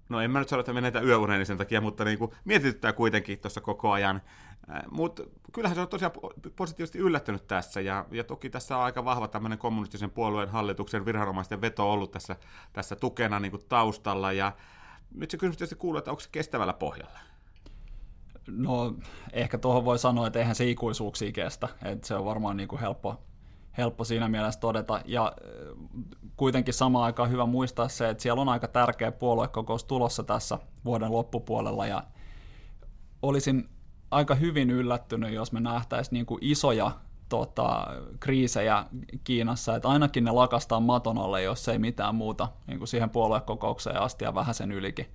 no 0.09 0.21
en 0.21 0.31
mä 0.31 0.39
nyt 0.39 0.49
sano, 0.49 0.61
että 0.61 0.73
menetään 0.73 1.07
yöuneeni 1.07 1.45
sen 1.45 1.59
takia, 1.59 1.81
mutta 1.81 2.05
niin 2.05 2.19
kuin 2.19 2.31
mietityttää 2.45 2.93
kuitenkin 2.93 3.39
tuossa 3.39 3.61
koko 3.61 3.93
ajan. 3.93 4.23
Äh, 4.71 4.83
mutta 4.91 5.23
kyllähän 5.53 5.75
se 5.75 5.81
on 5.81 5.89
tosiaan 5.89 6.13
positiivisesti 6.57 6.99
yllättynyt 6.99 7.47
tässä, 7.47 7.81
ja, 7.81 8.07
ja 8.11 8.25
toki 8.25 8.51
tässä 8.51 8.77
on 8.77 8.85
aika 8.85 9.05
vahva 9.05 9.29
tämmöinen 9.29 9.59
kommunistisen 9.59 10.11
puolueen 10.11 10.49
hallituksen 10.49 11.05
viranomaisten 11.05 11.61
veto 11.61 11.93
ollut 11.93 12.11
tässä, 12.11 12.37
tässä 12.73 12.97
tukena 12.97 13.41
niin 13.41 13.51
kuin 13.51 13.63
taustalla, 13.69 14.33
ja 14.33 14.53
nyt 15.15 15.31
se 15.31 15.37
kysymys 15.37 15.57
tietysti 15.57 15.77
kuuluu, 15.77 15.99
että 15.99 16.11
onko 16.11 16.21
se 16.21 16.29
kestävällä 16.33 16.73
pohjalla? 16.73 17.19
No 18.49 18.95
ehkä 19.33 19.59
tuohon 19.59 19.85
voi 19.85 19.99
sanoa, 19.99 20.27
että 20.27 20.39
eihän 20.39 20.55
se 20.55 20.71
ikuisuuksia 20.71 21.33
kestä, 21.33 21.69
että 21.85 22.07
se 22.07 22.15
on 22.15 22.25
varmaan 22.25 22.57
niin 22.57 22.69
kuin 22.69 22.81
helppo, 22.81 23.23
helppo 23.79 24.05
siinä 24.05 24.29
mielessä 24.29 24.61
todeta. 24.61 25.01
Ja 25.05 25.25
äh, 25.27 25.99
kuitenkin 26.37 26.75
samaan 26.75 27.05
aikaan 27.05 27.31
hyvä 27.31 27.47
muistaa 27.47 27.89
se, 27.89 28.09
että 28.09 28.23
siellä 28.23 28.41
on 28.41 28.49
aika 28.49 28.69
tärkeä 28.69 29.13
puoluekokous 29.13 29.85
tulossa 29.85 30.23
tässä 30.23 30.59
vuoden 30.85 31.13
loppupuolella 31.13 31.87
ja 31.87 32.03
olisin 33.23 33.69
aika 34.11 34.35
hyvin 34.35 34.71
yllättynyt, 34.71 35.33
jos 35.33 35.53
me 35.53 35.61
nähtäisiin 35.61 36.15
niin 36.15 36.27
kuin 36.27 36.39
isoja 36.43 36.91
tota, 37.29 37.87
kriisejä 38.21 38.85
Kiinassa, 39.25 39.77
että 39.77 39.89
ainakin 39.89 40.25
ne 40.25 40.31
lakastaa 40.31 40.81
maton 40.81 41.19
alle, 41.19 41.43
jos 41.43 41.69
ei 41.69 41.79
mitään 41.79 42.15
muuta 42.15 42.49
niin 42.67 42.79
kuin 42.79 42.89
siihen 42.89 43.11
puoluekokoukseen 43.11 44.01
asti 44.01 44.25
ja 44.25 44.35
vähän 44.35 44.55
sen 44.55 44.73
ylikin. 44.73 45.07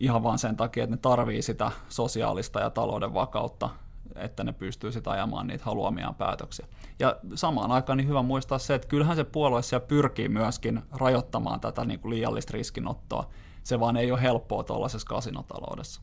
Ihan 0.00 0.22
vaan 0.22 0.38
sen 0.38 0.56
takia, 0.56 0.84
että 0.84 0.96
ne 0.96 1.00
tarvii 1.02 1.42
sitä 1.42 1.70
sosiaalista 1.88 2.60
ja 2.60 2.70
talouden 2.70 3.14
vakautta 3.14 3.70
että 4.14 4.44
ne 4.44 4.52
pystyy 4.52 4.92
sitten 4.92 5.12
ajamaan 5.12 5.46
niitä 5.46 5.64
haluamiaan 5.64 6.14
päätöksiä. 6.14 6.66
Ja 6.98 7.16
samaan 7.34 7.70
aikaan 7.70 7.96
niin 7.96 8.08
hyvä 8.08 8.22
muistaa 8.22 8.58
se, 8.58 8.74
että 8.74 8.88
kyllähän 8.88 9.16
se 9.16 9.24
puolue 9.24 9.62
siellä 9.62 9.86
pyrkii 9.86 10.28
myöskin 10.28 10.82
rajoittamaan 10.92 11.60
tätä 11.60 11.84
niin 11.84 12.00
kuin 12.00 12.10
liiallista 12.10 12.52
riskinottoa. 12.52 13.30
Se 13.64 13.80
vaan 13.80 13.96
ei 13.96 14.12
ole 14.12 14.22
helppoa 14.22 14.64
tuollaisessa 14.64 15.08
kasinotaloudessa. 15.08 16.00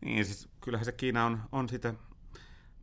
Niin, 0.00 0.24
siis 0.24 0.48
kyllähän 0.60 0.84
se 0.84 0.92
Kiina 0.92 1.24
on, 1.24 1.40
on 1.52 1.68
sitten 1.68 1.98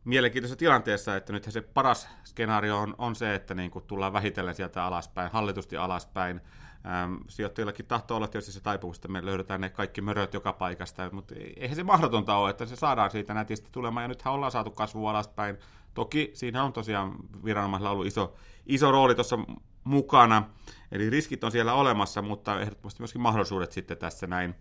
mielenkiintoisessa 0.04 0.58
tilanteessa, 0.58 1.16
että 1.16 1.32
nyt 1.32 1.44
se 1.48 1.60
paras 1.60 2.08
skenaario 2.24 2.78
on, 2.78 2.94
on 2.98 3.14
se, 3.16 3.34
että 3.34 3.54
niin 3.54 3.70
kuin 3.70 3.84
tullaan 3.84 4.12
vähitellen 4.12 4.54
sieltä 4.54 4.84
alaspäin, 4.84 5.32
hallitusti 5.32 5.76
alaspäin. 5.76 6.40
Ähm, 6.86 7.14
sijoittajillakin 7.28 7.86
tahtoo 7.86 8.16
olla 8.16 8.28
tietysti 8.28 8.52
se 8.52 8.60
taipumus, 8.60 8.96
että 8.96 9.08
me 9.08 9.26
löydetään 9.26 9.60
ne 9.60 9.68
kaikki 9.68 10.00
möröt 10.00 10.34
joka 10.34 10.52
paikasta, 10.52 11.10
mutta 11.12 11.34
eihän 11.56 11.76
se 11.76 11.84
mahdotonta 11.84 12.36
ole, 12.36 12.50
että 12.50 12.66
se 12.66 12.76
saadaan 12.76 13.10
siitä 13.10 13.34
nätisti 13.34 13.68
tulemaan, 13.72 14.04
ja 14.04 14.08
nythän 14.08 14.34
ollaan 14.34 14.52
saatu 14.52 14.70
kasvua 14.70 15.10
alaspäin. 15.10 15.58
Toki 15.94 16.30
siinä 16.34 16.64
on 16.64 16.72
tosiaan 16.72 17.16
viranomaisilla 17.44 17.90
ollut 17.90 18.06
iso, 18.06 18.34
iso 18.66 18.90
rooli 18.90 19.14
tuossa 19.14 19.38
mukana, 19.84 20.50
eli 20.92 21.10
riskit 21.10 21.44
on 21.44 21.52
siellä 21.52 21.74
olemassa, 21.74 22.22
mutta 22.22 22.60
ehdottomasti 22.60 23.00
myöskin 23.00 23.22
mahdollisuudet 23.22 23.72
sitten 23.72 23.98
tässä 23.98 24.26
näin. 24.26 24.54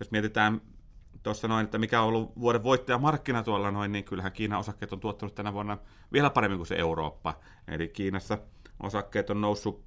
Jos 0.00 0.10
mietitään 0.10 0.60
tuossa 1.22 1.48
noin, 1.48 1.64
että 1.64 1.78
mikä 1.78 2.00
on 2.00 2.08
ollut 2.08 2.40
vuoden 2.40 2.62
voittajamarkkina 2.62 3.42
tuolla 3.42 3.70
noin, 3.70 3.92
niin 3.92 4.04
kyllähän 4.04 4.32
Kiinan 4.32 4.60
osakkeet 4.60 4.92
on 4.92 5.00
tuottanut 5.00 5.34
tänä 5.34 5.52
vuonna 5.52 5.78
vielä 6.12 6.30
paremmin 6.30 6.58
kuin 6.58 6.66
se 6.66 6.74
Eurooppa. 6.74 7.34
Eli 7.68 7.88
Kiinassa 7.88 8.38
osakkeet 8.82 9.30
on 9.30 9.40
noussut 9.40 9.84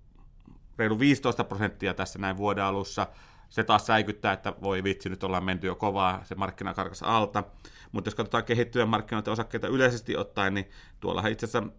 reilu 0.80 1.00
15 1.00 1.44
prosenttia 1.44 1.94
tässä 1.94 2.20
näin 2.20 2.38
vuoden 2.38 2.64
alussa. 2.64 3.08
Se 3.50 3.64
taas 3.64 3.86
säikyttää, 3.86 4.34
että 4.34 4.54
voi 4.62 4.84
vitsi, 4.84 5.10
nyt 5.10 5.24
ollaan 5.24 5.44
menty 5.44 5.68
jo 5.68 5.76
kovaa, 5.76 6.22
se 6.24 6.36
markkina 6.36 6.74
karkas 6.74 7.04
alta. 7.04 7.44
Mutta 7.92 8.08
jos 8.08 8.16
katsotaan 8.16 8.44
kehittyvien 8.44 8.90
markkinoiden 8.90 9.34
osakkeita 9.34 9.68
yleisesti 9.68 10.18
ottaen, 10.18 10.54
niin 10.54 10.70
tuollahan 11.00 11.32
itse 11.32 11.46
asiassa 11.46 11.70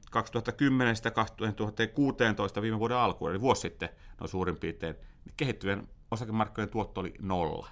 2010-2016 2.59 2.62
viime 2.62 2.78
vuoden 2.78 2.97
alkuun, 2.97 3.30
eli 3.30 3.40
vuosi 3.40 3.61
sitten, 3.61 3.88
no 4.21 4.26
suurin 4.26 4.57
piirtein, 4.57 4.97
niin 5.25 5.35
kehittyvien 5.37 5.88
osakemarkkinoiden 6.11 6.73
tuotto 6.73 7.00
oli 7.00 7.14
nolla. 7.21 7.69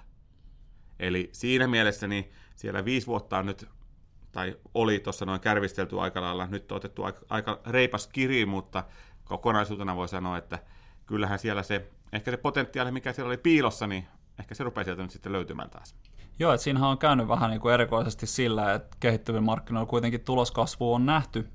Eli 0.99 1.29
siinä 1.31 1.67
mielessä 1.67 2.07
niin 2.07 2.31
siellä 2.55 2.85
viisi 2.85 3.07
vuotta 3.07 3.37
on 3.37 3.45
nyt, 3.45 3.69
tai 4.31 4.57
oli 4.73 4.99
tuossa 4.99 5.25
noin 5.25 5.41
kärvistelty 5.41 5.99
aika 5.99 6.21
lailla, 6.21 6.47
nyt 6.47 6.71
on 6.71 6.75
otettu 6.75 7.03
aika, 7.03 7.21
aika 7.29 7.59
reipas 7.67 8.07
kiri, 8.07 8.45
mutta 8.45 8.83
kokonaisuutena 9.23 9.95
voi 9.95 10.07
sanoa, 10.07 10.37
että 10.37 10.59
kyllähän 11.09 11.39
siellä 11.39 11.63
se, 11.63 11.89
ehkä 12.13 12.31
se 12.31 12.37
potentiaali, 12.37 12.91
mikä 12.91 13.13
siellä 13.13 13.27
oli 13.27 13.37
piilossa, 13.37 13.87
niin 13.87 14.07
ehkä 14.39 14.55
se 14.55 14.63
rupeaa 14.63 14.83
sieltä 14.83 15.01
nyt 15.01 15.11
sitten 15.11 15.31
löytymään 15.31 15.69
taas. 15.69 15.95
Joo, 16.39 16.53
että 16.53 16.63
siinähän 16.63 16.89
on 16.89 16.97
käynyt 16.97 17.27
vähän 17.27 17.49
niin 17.49 17.61
kuin 17.61 17.73
erikoisesti 17.73 18.27
sillä, 18.27 18.73
että 18.73 18.97
kehittyvien 18.99 19.43
markkinoilla 19.43 19.89
kuitenkin 19.89 20.21
tuloskasvu 20.21 20.93
on 20.93 21.05
nähty 21.05 21.49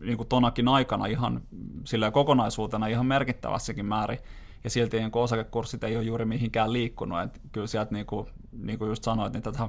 niin 0.00 0.16
kuin 0.16 0.28
tonakin 0.28 0.68
aikana 0.68 1.06
ihan 1.06 1.42
sillä 1.84 2.10
kokonaisuutena 2.10 2.86
ihan 2.86 3.06
merkittävässäkin 3.06 3.86
määrin 3.86 4.18
ja 4.64 4.70
silti 4.70 4.98
niin 4.98 5.10
osakekurssit 5.12 5.84
ei 5.84 5.96
ole 5.96 6.04
juuri 6.04 6.24
mihinkään 6.24 6.72
liikkunut. 6.72 7.22
Et 7.22 7.40
kyllä 7.52 7.66
sieltä, 7.66 7.94
niin 7.94 8.06
kuin, 8.06 8.26
niin 8.52 8.78
kuin 8.78 8.88
just 8.88 9.04
sanoit, 9.04 9.32
niin 9.32 9.42
tätä 9.42 9.68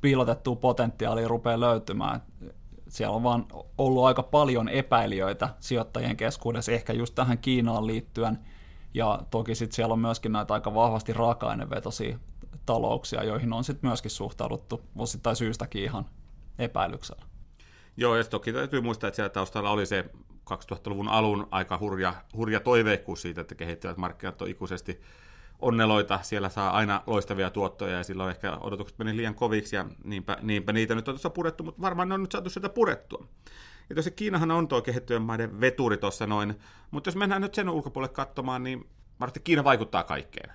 piilotettua 0.00 0.56
potentiaalia 0.56 1.28
rupeaa 1.28 1.60
löytymään. 1.60 2.22
Siellä 2.88 3.16
on 3.16 3.22
vaan 3.22 3.46
ollut 3.78 4.04
aika 4.04 4.22
paljon 4.22 4.68
epäilijöitä 4.68 5.48
sijoittajien 5.60 6.16
keskuudessa, 6.16 6.72
ehkä 6.72 6.92
just 6.92 7.14
tähän 7.14 7.38
Kiinaan 7.38 7.86
liittyen, 7.86 8.38
ja 8.94 9.18
toki 9.30 9.54
sitten 9.54 9.76
siellä 9.76 9.92
on 9.92 9.98
myöskin 9.98 10.32
näitä 10.32 10.54
aika 10.54 10.74
vahvasti 10.74 11.12
raaka-ainevetoisia 11.12 12.18
talouksia, 12.66 13.24
joihin 13.24 13.52
on 13.52 13.64
sitten 13.64 13.90
myöskin 13.90 14.10
suhtauduttu 14.10 14.82
osittain 14.96 15.36
syystäkin 15.36 15.84
ihan 15.84 16.06
epäilyksellä. 16.58 17.24
Joo, 17.96 18.16
ja 18.16 18.24
toki 18.24 18.52
täytyy 18.52 18.80
muistaa, 18.80 19.08
että 19.08 19.16
siellä 19.16 19.30
taustalla 19.30 19.70
oli 19.70 19.86
se 19.86 20.10
2000-luvun 20.50 21.08
alun 21.08 21.48
aika 21.50 21.78
hurja, 21.78 22.14
hurja 22.36 22.60
toiveikkuus 22.60 23.22
siitä, 23.22 23.40
että 23.40 23.54
kehittyvät 23.54 23.96
markkinat 23.96 24.42
on 24.42 24.48
ikuisesti 24.48 25.00
onneloita, 25.58 26.18
siellä 26.22 26.48
saa 26.48 26.70
aina 26.70 27.02
loistavia 27.06 27.50
tuottoja 27.50 27.96
ja 27.96 28.04
silloin 28.04 28.30
ehkä 28.30 28.56
odotukset 28.56 28.98
meni 28.98 29.16
liian 29.16 29.34
koviksi 29.34 29.76
ja 29.76 29.84
niinpä, 30.04 30.38
niinpä 30.42 30.72
niitä 30.72 30.94
nyt 30.94 31.08
on 31.08 31.14
tuossa 31.14 31.30
purettu, 31.30 31.64
mutta 31.64 31.82
varmaan 31.82 32.08
ne 32.08 32.14
on 32.14 32.22
nyt 32.22 32.32
saatu 32.32 32.50
sieltä 32.50 32.68
purettua. 32.68 33.26
Ja 33.88 33.94
tosiaan 33.94 34.16
Kiinahan 34.16 34.50
on 34.50 34.68
tuo 34.68 34.82
kehittyvien 34.82 35.22
maiden 35.22 35.60
veturi 35.60 35.96
tuossa 35.96 36.26
noin, 36.26 36.58
mutta 36.90 37.08
jos 37.08 37.16
mennään 37.16 37.42
nyt 37.42 37.54
sen 37.54 37.68
ulkopuolelle 37.68 38.14
katsomaan, 38.14 38.62
niin 38.62 38.88
varmasti 39.20 39.40
Kiina 39.40 39.64
vaikuttaa 39.64 40.04
kaikkeen. 40.04 40.52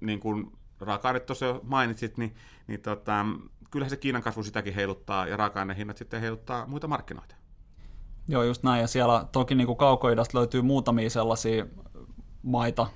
Niin 0.00 0.20
kuin 0.20 0.52
raaka 0.80 1.20
tuossa 1.20 1.60
mainitsit, 1.62 2.18
niin, 2.18 2.34
niin 2.66 2.80
tota, 2.80 3.26
kyllähän 3.70 3.90
se 3.90 3.96
Kiinan 3.96 4.22
kasvu 4.22 4.42
sitäkin 4.42 4.74
heiluttaa 4.74 5.26
ja 5.26 5.36
raaka-ainehinnat 5.36 5.96
sitten 5.96 6.20
heiluttaa 6.20 6.66
muita 6.66 6.88
markkinoita. 6.88 7.34
Joo, 8.28 8.42
just 8.42 8.62
näin. 8.62 8.80
Ja 8.80 8.86
siellä 8.86 9.26
toki 9.32 9.54
niin 9.54 9.66
kuin 9.66 9.76
kaukoidasta 9.76 10.38
löytyy 10.38 10.62
muutamia 10.62 11.10
sellaisia 11.10 11.66
maita, 12.42 12.86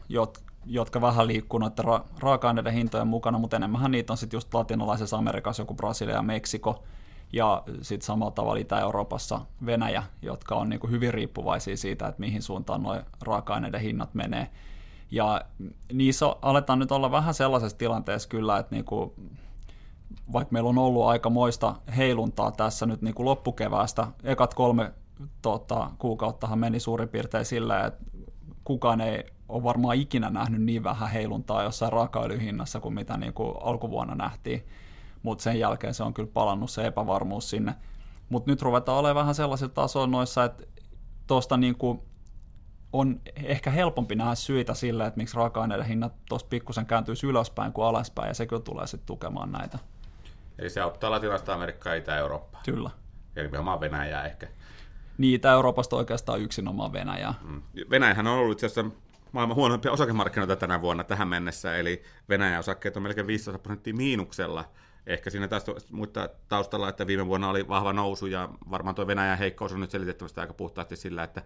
jotka 0.66 1.00
vähän 1.00 1.26
liikkuu 1.26 1.58
noiden 1.58 1.84
ra- 1.84 2.04
raaka-aineiden 2.18 2.72
hintojen 2.72 3.08
mukana, 3.08 3.38
mutta 3.38 3.56
enemmän 3.56 3.90
niitä 3.90 4.12
on 4.12 4.16
sitten 4.16 4.36
just 4.36 4.54
latinalaisessa 4.54 5.16
Amerikassa, 5.16 5.62
joku 5.62 5.74
Brasilia 5.74 6.14
ja 6.14 6.22
Meksiko, 6.22 6.84
ja 7.32 7.62
sitten 7.82 8.06
samalla 8.06 8.30
tavalla 8.30 8.60
Itä-Euroopassa 8.60 9.40
Venäjä, 9.66 10.02
jotka 10.22 10.54
on 10.54 10.68
niin 10.68 10.80
kuin 10.80 10.90
hyvin 10.90 11.14
riippuvaisia 11.14 11.76
siitä, 11.76 12.08
että 12.08 12.20
mihin 12.20 12.42
suuntaan 12.42 12.82
nuo 12.82 13.00
raaka-aineiden 13.22 13.80
hinnat 13.80 14.14
menee. 14.14 14.50
Ja 15.10 15.44
niissä 15.92 16.36
aletaan 16.42 16.78
nyt 16.78 16.92
olla 16.92 17.10
vähän 17.10 17.34
sellaisessa 17.34 17.78
tilanteessa 17.78 18.28
kyllä, 18.28 18.58
että 18.58 18.74
niin 18.74 18.84
kuin 18.84 19.12
vaikka 20.32 20.52
meillä 20.52 20.68
on 20.68 20.78
ollut 20.78 21.06
aika 21.06 21.30
moista 21.30 21.74
heiluntaa 21.96 22.50
tässä 22.50 22.86
nyt 22.86 23.02
niin 23.02 23.14
kuin 23.14 23.24
loppukeväästä, 23.24 24.06
ekat 24.24 24.54
kolme 24.54 24.92
tota, 25.42 25.90
kuukauttahan 25.98 26.58
meni 26.58 26.80
suurin 26.80 27.08
piirtein 27.08 27.44
sillä, 27.44 27.86
että 27.86 28.04
kukaan 28.64 29.00
ei 29.00 29.24
ole 29.48 29.62
varmaan 29.62 29.96
ikinä 29.96 30.30
nähnyt 30.30 30.62
niin 30.62 30.84
vähän 30.84 31.10
heiluntaa 31.10 31.62
jossain 31.62 31.92
raakaöljyhinnassa 31.92 32.80
kuin 32.80 32.94
mitä 32.94 33.16
niin 33.16 33.32
kuin 33.32 33.54
alkuvuonna 33.62 34.14
nähtiin, 34.14 34.64
mutta 35.22 35.42
sen 35.42 35.58
jälkeen 35.58 35.94
se 35.94 36.02
on 36.02 36.14
kyllä 36.14 36.30
palannut 36.32 36.70
se 36.70 36.86
epävarmuus 36.86 37.50
sinne. 37.50 37.74
Mutta 38.28 38.50
nyt 38.50 38.62
ruvetaan 38.62 38.98
olemaan 38.98 39.16
vähän 39.16 39.34
sellaisilla 39.34 39.72
tasoilla 39.74 40.06
noissa, 40.06 40.44
että 40.44 40.64
tuosta 41.26 41.56
niin 41.56 41.74
kuin 41.74 42.00
on 42.92 43.20
ehkä 43.36 43.70
helpompi 43.70 44.14
nähdä 44.14 44.34
syitä 44.34 44.74
sille, 44.74 45.06
että 45.06 45.18
miksi 45.18 45.36
raaka-aineiden 45.36 45.86
hinnat 45.86 46.12
tuosta 46.28 46.48
pikkusen 46.48 46.86
kääntyisi 46.86 47.26
ylöspäin 47.26 47.72
kuin 47.72 47.86
alaspäin, 47.86 48.28
ja 48.28 48.34
se 48.34 48.46
kyllä 48.46 48.62
tulee 48.62 48.86
sitten 48.86 49.06
tukemaan 49.06 49.52
näitä. 49.52 49.78
Eli 50.58 50.70
se 50.70 50.80
auttaa 50.80 51.10
Latinalaista 51.10 51.54
Amerikkaa 51.54 51.92
ja 51.92 51.98
Itä-Eurooppaa. 51.98 52.60
Kyllä. 52.64 52.90
Eli 53.36 53.46
nimenomaan 53.46 53.80
Venäjää 53.80 54.26
ehkä. 54.26 54.48
Niitä 55.18 55.52
Euroopasta 55.52 55.96
oikeastaan 55.96 56.40
yksinomaan 56.40 56.92
Venäjää. 56.92 57.34
Mm. 57.42 57.62
Venäjähän 57.90 58.26
on 58.26 58.38
ollut 58.38 58.52
itse 58.52 58.66
asiassa 58.66 58.96
maailman 59.32 59.56
huonoimpia 59.56 59.92
osakemarkkinoita 59.92 60.56
tänä 60.56 60.80
vuonna 60.80 61.04
tähän 61.04 61.28
mennessä, 61.28 61.76
eli 61.76 62.02
Venäjän 62.28 62.60
osakkeet 62.60 62.96
on 62.96 63.02
melkein 63.02 63.26
15 63.26 63.58
prosenttia 63.58 63.94
miinuksella. 63.94 64.64
Ehkä 65.06 65.30
siinä 65.30 65.48
taas 65.48 65.64
muista 65.90 66.28
taustalla, 66.48 66.88
että 66.88 67.06
viime 67.06 67.26
vuonna 67.26 67.50
oli 67.50 67.68
vahva 67.68 67.92
nousu, 67.92 68.26
ja 68.26 68.48
varmaan 68.70 68.94
tuo 68.94 69.06
Venäjän 69.06 69.38
heikkous 69.38 69.72
on 69.72 69.80
nyt 69.80 69.90
selitettävästi 69.90 70.40
aika 70.40 70.54
puhtaasti 70.54 70.96
sillä, 70.96 71.22
että 71.22 71.42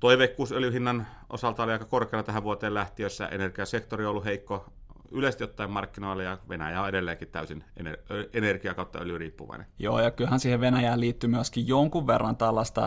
toiveikkuus 0.00 0.52
öljyhinnan 0.52 1.06
osalta 1.30 1.62
oli 1.62 1.72
aika 1.72 1.84
korkealla 1.84 2.22
tähän 2.22 2.42
vuoteen 2.42 2.74
lähtiössä, 2.74 3.26
energiasektori 3.26 4.04
on 4.04 4.10
ollut 4.10 4.24
heikko 4.24 4.66
yleisesti 5.10 5.44
ottaen 5.44 5.70
markkinoilla 5.70 6.22
ja 6.22 6.38
Venäjä 6.48 6.82
on 6.82 6.88
edelleenkin 6.88 7.28
täysin 7.28 7.64
ener- 7.80 8.28
energia 8.32 8.74
kautta 8.74 8.98
öljyriippuvainen. 8.98 9.66
Joo, 9.78 10.00
ja 10.00 10.10
kyllähän 10.10 10.40
siihen 10.40 10.60
Venäjään 10.60 11.00
liittyy 11.00 11.30
myöskin 11.30 11.68
jonkun 11.68 12.06
verran 12.06 12.36
tällaista 12.36 12.82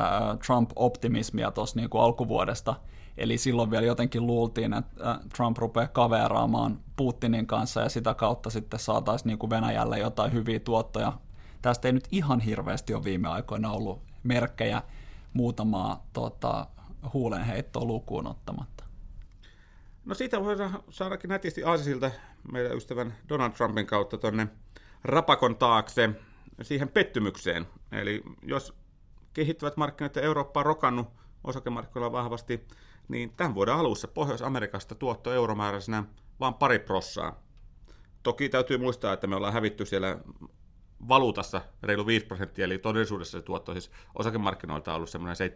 Trump-optimismia 0.46 1.51
tuossa 1.51 1.80
niin 1.80 1.89
alkuvuodesta. 1.94 2.75
Eli 3.18 3.38
silloin 3.38 3.72
vielä 3.72 3.86
jotenkin 3.86 4.28
luultiin, 4.28 4.74
että 4.74 5.20
Trump 5.36 5.58
rupeaa 5.58 5.88
kaveraamaan 5.88 6.80
Putinin 6.96 7.48
kanssa 7.48 7.82
ja 7.82 7.89
sitä 7.89 8.13
kautta 8.13 8.50
sitten 8.50 8.80
saataisiin 8.80 9.28
niin 9.28 9.39
kuin 9.39 9.50
Venäjälle 9.50 10.00
jotain 10.00 10.34
hyviä 10.34 10.60
tuottoja. 10.60 11.13
Tästä 11.62 11.88
ei 11.88 11.92
nyt 11.92 12.08
ihan 12.12 12.39
hirveästi 12.39 12.94
ole 12.94 13.04
viime 13.04 13.28
aikoina 13.28 13.72
ollut 13.72 14.01
merkkejä 14.24 14.82
muutamaa 15.34 16.06
tota, 16.13 16.68
huulenheittoa 17.13 17.86
lukuun 17.86 18.28
ottamatta. 18.28 18.84
No 20.06 20.16
siitä 20.16 20.44
voidaan 20.44 20.84
saadakin 20.89 21.30
nätisti 21.30 21.63
Aasisilta 21.63 22.12
meidän 22.51 22.78
ystävän 22.78 23.16
Donald 23.30 23.51
Trumpin 23.51 23.86
kautta 23.86 24.18
tuonne 24.18 24.48
rapakon 25.04 25.56
taakse 25.56 26.10
siihen 26.62 26.89
pettymykseen. 26.89 27.68
Eli 27.92 28.24
jos 28.44 28.74
kehittyvät 29.34 29.78
markkinat 29.78 30.16
ja 30.16 30.22
Eurooppa 30.22 30.60
on 30.60 30.66
rokannut 30.66 31.08
osakemarkkinoilla 31.44 32.12
vahvasti, 32.12 32.68
niin 33.10 33.34
tämän 33.38 33.56
vuoden 33.56 33.74
alussa 33.74 34.08
Pohjois-Amerikasta 34.08 34.96
tuotto 34.96 35.34
euromääräisenä 35.34 36.04
vain 36.39 36.54
pari 36.54 36.80
prossaa. 36.80 37.44
Toki 38.24 38.50
täytyy 38.50 38.78
muistaa, 38.78 39.13
että 39.13 39.28
me 39.28 39.36
ollaan 39.36 39.54
hävitty 39.54 39.86
siellä 39.86 40.20
valuutassa 41.08 41.62
reilu 41.84 42.06
5 42.06 42.25
prosenttia, 42.25 42.66
eli 42.66 42.78
todellisuudessa 42.78 43.39
se 43.39 43.46
tuotto 43.46 43.74
siis 43.74 43.92
osakemarkkinoilta 44.16 44.92
on 44.92 44.96
ollut 44.96 45.10
semmoinen 45.10 45.51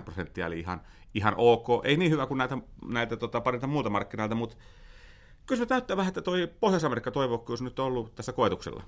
7-8 0.00 0.02
prosenttia, 0.02 0.46
eli 0.46 0.60
ihan, 0.60 0.80
ihan 1.14 1.34
ok. 1.36 1.66
Ei 1.84 1.96
niin 1.96 2.10
hyvä 2.10 2.26
kuin 2.26 2.38
näitä, 2.38 2.58
näitä 2.88 3.16
tota, 3.16 3.40
parinta 3.40 3.66
muuta 3.66 3.90
markkinoilta, 3.90 4.34
mutta 4.34 4.56
kyllä 5.46 5.64
se 5.64 5.66
näyttää 5.70 5.96
vähän, 5.96 6.08
että 6.08 6.22
toi 6.22 6.52
Pohjois-Amerikka 6.60 7.10
toivokkuus 7.10 7.62
nyt 7.62 7.78
on 7.78 7.86
ollut 7.86 8.14
tässä 8.14 8.32
koetuksella. 8.32 8.82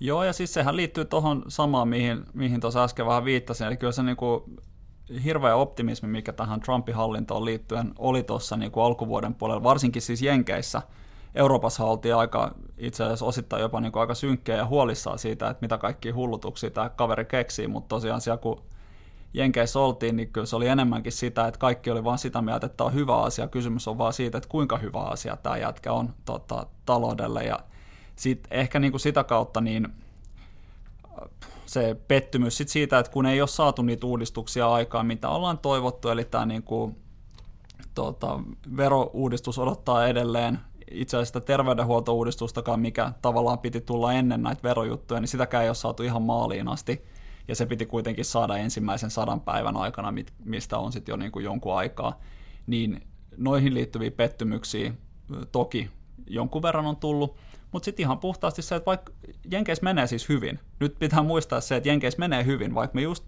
Joo, 0.00 0.24
ja 0.24 0.32
siis 0.32 0.54
sehän 0.54 0.76
liittyy 0.76 1.04
tuohon 1.04 1.44
samaan, 1.48 1.88
mihin, 1.88 2.24
mihin 2.34 2.60
tuossa 2.60 2.84
äsken 2.84 3.06
vähän 3.06 3.24
viittasin, 3.24 3.66
eli 3.66 3.76
kyllä 3.76 3.92
se 3.92 4.02
niin 4.02 4.16
kuin 4.16 4.42
hirveä 5.24 5.56
optimismi, 5.56 6.08
mikä 6.08 6.32
tähän 6.32 6.60
Trumpin 6.60 6.94
hallintoon 6.94 7.44
liittyen 7.44 7.92
oli 7.98 8.22
tuossa 8.22 8.56
niin 8.56 8.72
alkuvuoden 8.76 9.34
puolella, 9.34 9.62
varsinkin 9.62 10.02
siis 10.02 10.22
Jenkeissä. 10.22 10.82
Euroopassa 11.34 11.84
oltiin 11.84 12.14
aika, 12.14 12.54
itse 12.78 13.04
asiassa 13.04 13.26
osittain 13.26 13.62
jopa 13.62 13.80
niin 13.80 13.92
kuin 13.92 14.00
aika 14.00 14.14
synkkejä 14.14 14.58
ja 14.58 14.66
huolissaan 14.66 15.18
siitä, 15.18 15.50
että 15.50 15.62
mitä 15.62 15.78
kaikki 15.78 16.10
hullutuksia 16.10 16.70
tämä 16.70 16.88
kaveri 16.88 17.24
keksii, 17.24 17.68
mutta 17.68 17.88
tosiaan 17.88 18.20
siellä 18.20 18.38
kun 18.38 18.62
Jenkeissä 19.34 19.80
oltiin, 19.80 20.16
niin 20.16 20.32
kyllä 20.32 20.46
se 20.46 20.56
oli 20.56 20.68
enemmänkin 20.68 21.12
sitä, 21.12 21.46
että 21.46 21.58
kaikki 21.58 21.90
oli 21.90 22.04
vain 22.04 22.18
sitä 22.18 22.42
mieltä, 22.42 22.66
että 22.66 22.76
tämä 22.76 22.86
on 22.86 22.94
hyvä 22.94 23.22
asia. 23.22 23.48
Kysymys 23.48 23.88
on 23.88 23.98
vaan 23.98 24.12
siitä, 24.12 24.38
että 24.38 24.50
kuinka 24.50 24.78
hyvä 24.78 25.00
asia 25.00 25.36
tämä 25.36 25.56
jätkä 25.56 25.92
on 25.92 26.14
tota, 26.24 26.66
taloudelle. 26.86 27.44
Ja 27.44 27.58
sit 28.16 28.48
ehkä 28.50 28.78
niin 28.78 28.92
kuin 28.92 29.00
sitä 29.00 29.24
kautta 29.24 29.60
niin 29.60 29.88
se 31.66 31.96
pettymys 32.08 32.56
sit 32.56 32.68
siitä, 32.68 32.98
että 32.98 33.12
kun 33.12 33.26
ei 33.26 33.40
ole 33.40 33.48
saatu 33.48 33.82
niitä 33.82 34.06
uudistuksia 34.06 34.72
aikaan, 34.72 35.06
mitä 35.06 35.28
ollaan 35.28 35.58
toivottu, 35.58 36.08
eli 36.08 36.24
tämä 36.24 36.46
niin 36.46 36.62
kuin, 36.62 36.96
tota, 37.94 38.40
verouudistus 38.76 39.58
odottaa 39.58 40.06
edelleen, 40.06 40.58
itse 40.90 41.16
asiassa 41.16 41.40
terveydenhuoltouudistustakaan, 41.40 42.80
mikä 42.80 43.12
tavallaan 43.22 43.58
piti 43.58 43.80
tulla 43.80 44.12
ennen 44.12 44.42
näitä 44.42 44.62
verojuttuja, 44.62 45.20
niin 45.20 45.28
sitäkään 45.28 45.62
ei 45.62 45.68
ole 45.68 45.74
saatu 45.74 46.02
ihan 46.02 46.22
maaliin 46.22 46.68
asti, 46.68 47.04
ja 47.48 47.54
se 47.54 47.66
piti 47.66 47.86
kuitenkin 47.86 48.24
saada 48.24 48.56
ensimmäisen 48.56 49.10
sadan 49.10 49.40
päivän 49.40 49.76
aikana, 49.76 50.14
mistä 50.44 50.78
on 50.78 50.92
sitten 50.92 51.12
jo 51.12 51.16
niin 51.16 51.32
kuin 51.32 51.44
jonkun 51.44 51.76
aikaa, 51.76 52.20
niin 52.66 53.00
noihin 53.36 53.74
liittyviä 53.74 54.10
pettymyksiä 54.10 54.94
toki 55.52 55.90
jonkun 56.26 56.62
verran 56.62 56.86
on 56.86 56.96
tullut, 56.96 57.36
mutta 57.74 57.84
sitten 57.84 58.04
ihan 58.04 58.18
puhtaasti 58.18 58.62
se, 58.62 58.74
että 58.74 58.86
vaikka 58.86 59.12
Jenkeissä 59.50 59.84
menee 59.84 60.06
siis 60.06 60.28
hyvin, 60.28 60.58
nyt 60.80 60.98
pitää 60.98 61.22
muistaa 61.22 61.60
se, 61.60 61.76
että 61.76 61.88
Jenkeissä 61.88 62.18
menee 62.18 62.44
hyvin, 62.44 62.74
vaikka 62.74 62.94
me 62.94 63.02
just 63.02 63.24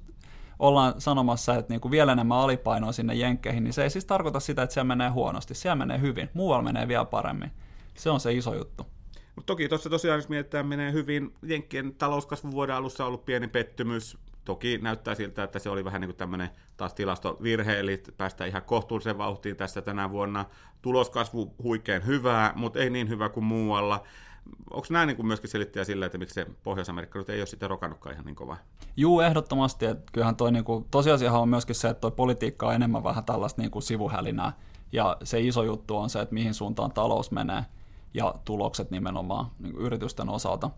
ollaan 0.59 0.95
sanomassa, 0.99 1.55
että 1.55 1.73
niinku 1.73 1.91
vielä 1.91 2.12
enemmän 2.12 2.38
alipainoa 2.38 2.93
sinne 2.93 3.15
Jenkkeihin, 3.15 3.65
niin 3.65 3.73
se 3.73 3.83
ei 3.83 3.91
siis 3.91 4.05
tarkoita 4.05 4.41
sitä, 4.41 4.62
että 4.62 4.75
siellä 4.75 4.88
menee 4.88 5.09
huonosti. 5.09 5.55
Siellä 5.55 5.76
menee 5.76 6.00
hyvin, 6.00 6.31
muualla 6.35 6.62
menee 6.62 6.88
vielä 6.88 7.05
paremmin. 7.05 7.50
Se 7.95 8.11
on 8.11 8.21
se 8.21 8.33
iso 8.33 8.55
juttu. 8.55 8.87
Mutta 9.37 9.47
toki 9.47 9.69
tuossa 9.69 9.91
tosiaan, 9.91 10.19
jos 10.19 10.29
mietitään, 10.29 10.67
menee 10.67 10.93
hyvin. 10.93 11.35
Jenkkien 11.43 11.95
talouskasvu 11.95 12.53
vuoden 12.53 12.76
alussa 12.76 13.05
on 13.05 13.09
ollut 13.09 13.25
pieni 13.25 13.49
pettymys. 13.49 14.19
Toki 14.45 14.79
näyttää 14.79 15.15
siltä, 15.15 15.43
että 15.43 15.59
se 15.59 15.71
oli 15.71 15.85
vähän 15.85 16.00
niin 16.00 16.09
kuin 16.09 16.17
tämmöinen 16.17 16.50
taas 16.76 16.95
tilastovirhe, 16.95 17.79
eli 17.79 18.03
päästään 18.17 18.50
ihan 18.50 18.62
kohtuulliseen 18.62 19.19
vauhtiin 19.19 19.57
tässä 19.57 19.83
tänä 19.83 20.11
vuonna. 20.11 20.45
Tuloskasvu 20.83 21.55
huikein 21.62 22.07
hyvää, 22.07 22.53
mutta 22.57 22.79
ei 22.79 22.91
niin 22.91 23.09
hyvä 23.09 23.29
kuin 23.29 23.45
muualla 23.45 24.03
onko 24.71 24.87
näin 24.91 25.07
niin 25.07 25.26
myöskin 25.26 25.50
selittäjä 25.50 25.85
sillä, 25.85 26.07
että 26.07 26.19
miksi 26.19 26.35
se 26.35 26.47
Pohjois-Amerikka 26.62 27.25
ei 27.29 27.41
ole 27.41 27.47
sitten 27.47 27.71
rokannutkaan 27.71 28.12
ihan 28.12 28.25
niin 28.25 28.37
kovaa? 28.37 28.57
Juu, 28.97 29.21
ehdottomasti. 29.21 29.87
Että 29.87 30.12
kyllähän 30.12 30.37
toi 30.37 30.53
niin 30.53 30.65
kuin, 30.65 30.87
tosiasiahan 30.91 31.41
on 31.41 31.49
myöskin 31.49 31.75
se, 31.75 31.88
että 31.88 32.00
toi 32.00 32.11
politiikka 32.11 32.67
on 32.67 32.75
enemmän 32.75 33.05
vähän 33.05 33.25
tällaista 33.25 33.62
niin 33.62 33.71
kuin 33.71 33.83
sivuhälinää. 33.83 34.53
Ja 34.93 35.17
se 35.23 35.41
iso 35.41 35.62
juttu 35.62 35.97
on 35.97 36.11
se, 36.11 36.21
että 36.21 36.35
mihin 36.35 36.55
suuntaan 36.55 36.93
talous 36.93 37.31
menee 37.31 37.65
ja 38.15 38.35
tulokset 38.45 38.91
nimenomaan 38.91 39.47
niin 39.59 39.73
kuin 39.73 39.87
yritysten 39.87 40.29
osalta. 40.29 40.71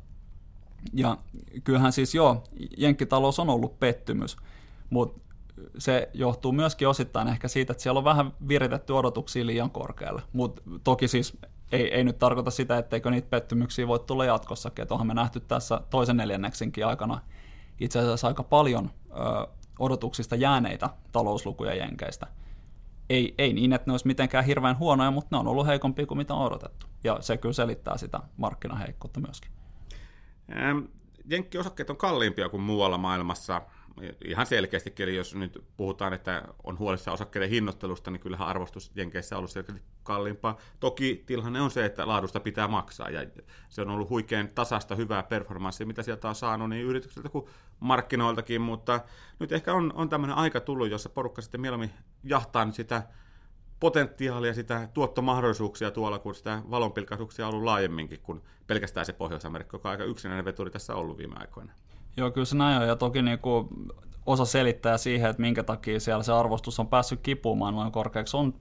Ja 0.93 1.19
kyllähän 1.65 1.93
siis 1.93 2.15
joo, 2.15 2.45
jenkkitalous 2.77 3.39
on 3.39 3.51
ollut 3.51 3.81
pettymys, 3.81 4.37
mutta 4.91 5.21
se 5.79 6.11
johtuu 6.15 6.53
myöskin 6.53 6.89
osittain 6.89 7.29
ehkä 7.29 7.49
siitä, 7.49 7.73
että 7.73 7.83
siellä 7.83 7.99
on 7.99 8.05
vähän 8.05 8.33
viritetty 8.49 8.93
odotuksia 8.93 9.47
liian 9.47 9.71
korkealle. 9.71 10.23
Mutta 10.33 10.63
toki 10.85 11.09
siis 11.09 11.39
ei, 11.73 11.95
ei 11.95 12.05
nyt 12.05 12.19
tarkoita 12.19 12.51
sitä, 12.51 12.79
etteikö 12.79 13.11
niitä 13.11 13.29
pettymyksiä 13.31 13.89
voi 13.89 13.99
tulla 13.99 14.25
jatkossakin. 14.25 14.83
Että 14.83 14.95
onhan 14.95 15.07
me 15.07 15.15
nähty 15.15 15.41
tässä 15.41 15.81
toisen 15.91 16.17
neljänneksinkin 16.17 16.87
aikana 16.87 17.21
itse 17.81 17.99
asiassa 17.99 18.27
aika 18.29 18.43
paljon 18.43 18.91
ö, 19.11 19.47
odotuksista 19.79 20.37
jääneitä 20.37 20.91
talouslukuja 21.13 21.75
Jenkeistä. 21.75 22.27
Ei, 23.11 23.35
ei 23.39 23.53
niin, 23.53 23.73
että 23.73 23.91
ne 23.91 23.93
olisi 23.93 24.07
mitenkään 24.07 24.45
hirveän 24.45 24.79
huonoja, 24.79 25.11
mutta 25.11 25.29
ne 25.31 25.41
on 25.41 25.49
ollut 25.49 25.67
heikompia 25.67 26.07
kuin 26.07 26.19
mitä 26.19 26.35
on 26.35 26.47
odotettu. 26.47 26.87
Ja 27.05 27.17
se 27.21 27.37
kyllä 27.37 27.53
selittää 27.53 27.97
sitä 27.97 28.21
markkinaheikkoutta 28.37 29.21
myöskin. 29.21 29.51
Jenkki-osakkeet 31.31 31.91
on 31.91 31.97
kalliimpia 31.97 32.49
kuin 32.49 32.63
muualla 32.63 32.99
maailmassa– 32.99 33.63
ihan 34.25 34.47
selkeästikin, 34.47 35.05
eli 35.05 35.17
jos 35.17 35.35
nyt 35.35 35.65
puhutaan, 35.77 36.13
että 36.13 36.43
on 36.65 36.79
huolissa 36.79 37.13
osakkeiden 37.13 37.51
hinnoittelusta, 37.51 38.11
niin 38.11 38.21
kyllähän 38.21 38.49
arvostus 38.49 38.93
Jenkeissä 38.95 39.35
on 39.35 39.39
ollut 39.39 39.51
selkeästi 39.51 39.83
kalliimpaa. 40.03 40.57
Toki 40.81 41.23
tilanne 41.27 41.61
on 41.61 41.71
se, 41.71 41.85
että 41.85 42.09
laadusta 42.09 42.41
pitää 42.41 42.69
maksaa, 42.69 43.11
ja 43.11 43.27
se 43.69 43.83
on 43.83 43.91
ollut 43.91 44.11
huikein 44.11 44.49
tasasta 44.49 44.95
hyvää 44.95 45.23
performanssia, 45.23 45.87
mitä 45.87 46.03
sieltä 46.03 46.29
on 46.29 46.35
saanut 46.35 46.69
niin 46.69 46.85
yrityksiltä 46.85 47.29
kuin 47.29 47.47
markkinoiltakin, 47.81 48.61
mutta 48.61 49.01
nyt 49.39 49.53
ehkä 49.53 49.75
on, 49.75 49.93
on 49.95 50.09
tämmöinen 50.09 50.37
aika 50.37 50.61
tullut, 50.61 50.91
jossa 50.91 51.09
porukka 51.09 51.43
sitten 51.43 51.61
mieluummin 51.61 51.91
jahtaa 52.25 52.65
nyt 52.65 52.75
sitä 52.75 53.03
potentiaalia, 53.81 54.55
sitä 54.55 54.89
tuottomahdollisuuksia 54.95 55.91
tuolla, 55.91 56.19
kun 56.19 56.35
sitä 56.35 56.63
valonpilkaisuuksia 56.71 57.47
on 57.47 57.53
ollut 57.53 57.65
laajemminkin 57.65 58.21
kuin 58.21 58.43
pelkästään 58.67 59.07
se 59.07 59.13
Pohjois-Amerikka, 59.13 59.75
joka 59.75 59.89
on 59.89 59.91
aika 59.91 60.05
yksinäinen 60.05 60.45
veturi 60.45 60.71
tässä 60.71 60.95
ollut 60.95 61.19
viime 61.19 61.35
aikoina. 61.39 61.73
Joo, 62.17 62.31
kyllä 62.31 62.45
se 62.45 62.57
näin 62.57 62.83
on, 62.83 62.89
ja 62.89 62.97
toki 62.97 63.23
niin 63.23 63.39
kuin 63.39 63.69
osa 64.27 64.45
selittää 64.45 64.99
siihen, 64.99 65.31
että 65.31 65.43
minkä 65.43 65.63
takia 65.63 66.01
siellä 66.01 66.23
se 66.23 66.33
arvostus 66.33 66.81
on 66.81 66.89
päässyt 66.89 67.21
kipumaan 67.23 67.75
noin 67.75 67.93
korkeaksi, 67.93 68.37
on 68.37 68.55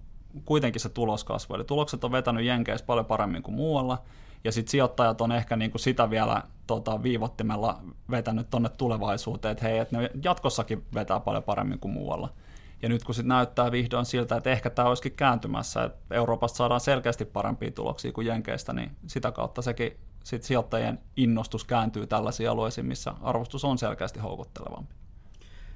kuitenkin 0.45 0.81
se 0.81 0.89
tuloskasvu. 0.89 1.55
Eli 1.55 1.63
tulokset 1.63 2.03
on 2.03 2.11
vetänyt 2.11 2.45
Jenkeissä 2.45 2.85
paljon 2.85 3.05
paremmin 3.05 3.43
kuin 3.43 3.55
muualla, 3.55 3.97
ja 4.43 4.51
sitten 4.51 4.71
sijoittajat 4.71 5.21
on 5.21 5.31
ehkä 5.31 5.55
niin 5.55 5.71
kuin 5.71 5.81
sitä 5.81 6.09
vielä 6.09 6.43
tota, 6.67 7.03
viivottimella 7.03 7.79
vetänyt 8.11 8.49
tuonne 8.49 8.69
tulevaisuuteen, 8.69 9.51
että 9.51 9.67
hei, 9.67 9.77
että 9.77 9.97
ne 9.97 10.09
jatkossakin 10.23 10.85
vetää 10.93 11.19
paljon 11.19 11.43
paremmin 11.43 11.79
kuin 11.79 11.91
muualla. 11.91 12.29
Ja 12.81 12.89
nyt 12.89 13.03
kun 13.03 13.15
sitten 13.15 13.27
näyttää 13.27 13.71
vihdoin 13.71 14.05
siltä, 14.05 14.35
että 14.35 14.49
ehkä 14.49 14.69
tämä 14.69 14.87
olisikin 14.87 15.11
kääntymässä, 15.11 15.83
että 15.83 16.15
Euroopasta 16.15 16.57
saadaan 16.57 16.81
selkeästi 16.81 17.25
parempia 17.25 17.71
tuloksia 17.71 18.11
kuin 18.11 18.27
Jenkeistä, 18.27 18.73
niin 18.73 18.91
sitä 19.07 19.31
kautta 19.31 19.61
sekin 19.61 19.97
sit 20.27 20.43
sijoittajien 20.43 20.99
innostus 21.17 21.63
kääntyy 21.63 22.07
tällaisiin 22.07 22.49
alueisiin, 22.49 22.85
missä 22.85 23.13
arvostus 23.21 23.65
on 23.65 23.77
selkeästi 23.77 24.19
houkuttelevampi. 24.19 24.95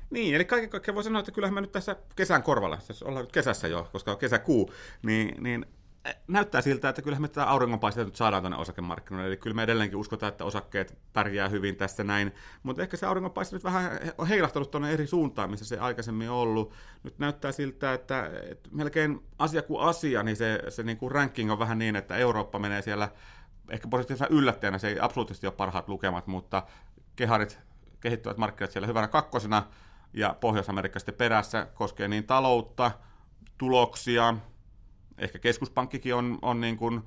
Niin, 0.10 0.36
eli 0.36 0.46
kaiken 0.46 0.70
kaikkiaan 0.70 0.96
voi 0.96 1.04
sanoa, 1.04 1.20
että 1.20 1.32
kyllähän 1.32 1.54
me 1.54 1.62
nyt 1.62 1.72
tässä 1.72 1.96
kesän 2.16 2.44
korvalla, 2.44 2.78
jos 2.88 3.04
ollaan 3.04 3.24
nyt 3.24 3.32
kesässä 3.32 3.68
jo, 3.68 3.90
koska 3.92 4.12
on 4.12 4.18
kesäkuu, 4.18 4.74
niin, 5.04 5.44
niin 5.44 5.66
näyttää 6.28 6.62
siltä, 6.62 6.90
että 6.90 7.02
kyllähän 7.02 7.22
me 7.22 7.28
tätä 7.28 7.50
auringonpaistetta 7.50 8.06
nyt 8.06 8.16
saadaan 8.16 8.44
tänne 8.44 8.58
osakemarkkinoille, 8.58 9.28
eli 9.28 9.38
kyllä 9.38 9.56
me 9.56 9.64
edelleenkin 9.64 9.98
uskotaan, 9.98 10.32
että 10.32 10.46
osakkeet 10.46 10.98
pärjää 11.14 11.50
hyvin 11.50 11.76
tässä 11.76 12.04
näin, 12.04 12.32
mutta 12.64 12.82
ehkä 12.82 12.98
se 12.98 13.06
auringonpaiste 13.06 13.56
nyt 13.56 13.64
vähän 13.64 14.00
on 14.18 14.28
heilahtanut 14.28 14.72
tuonne 14.72 14.92
eri 14.92 15.08
suuntaan, 15.08 15.50
missä 15.50 15.66
se 15.66 15.80
aikaisemmin 15.80 16.30
on 16.30 16.38
ollut. 16.38 16.74
Nyt 17.04 17.20
näyttää 17.20 17.52
siltä, 17.52 17.94
että, 17.94 18.32
että 18.50 18.70
melkein 18.72 19.24
asia 19.40 19.62
kuin 19.62 19.82
asia, 19.82 20.24
niin 20.24 20.36
se, 20.36 20.60
se 20.70 20.84
niin 20.84 20.98
kuin 20.98 21.12
ranking 21.12 21.52
on 21.52 21.60
vähän 21.60 21.80
niin, 21.80 21.96
että 21.96 22.18
Eurooppa 22.18 22.60
menee 22.60 22.82
siellä 22.82 23.10
ehkä 23.72 23.88
positiivisena 23.88 24.36
yllättäjänä, 24.36 24.78
se 24.78 24.88
ei 24.88 25.00
absoluuttisesti 25.00 25.48
ole 25.48 25.54
parhaat 25.56 25.90
lukemat, 25.90 26.28
mutta 26.28 26.64
keharit 27.16 27.60
kehittyvät 28.00 28.38
markkinat 28.38 28.72
siellä 28.72 28.88
hyvänä 28.88 29.08
kakkosena, 29.08 29.64
ja 30.14 30.36
Pohjois-Amerikka 30.42 31.00
sitten 31.00 31.16
perässä 31.16 31.68
koskee 31.74 32.08
niin 32.08 32.24
taloutta, 32.24 32.92
tuloksia, 33.58 34.36
ehkä 35.18 35.40
keskuspankkikin 35.40 36.16
on, 36.16 36.40
on 36.42 36.62
niin 36.62 36.78
kuin 36.78 37.02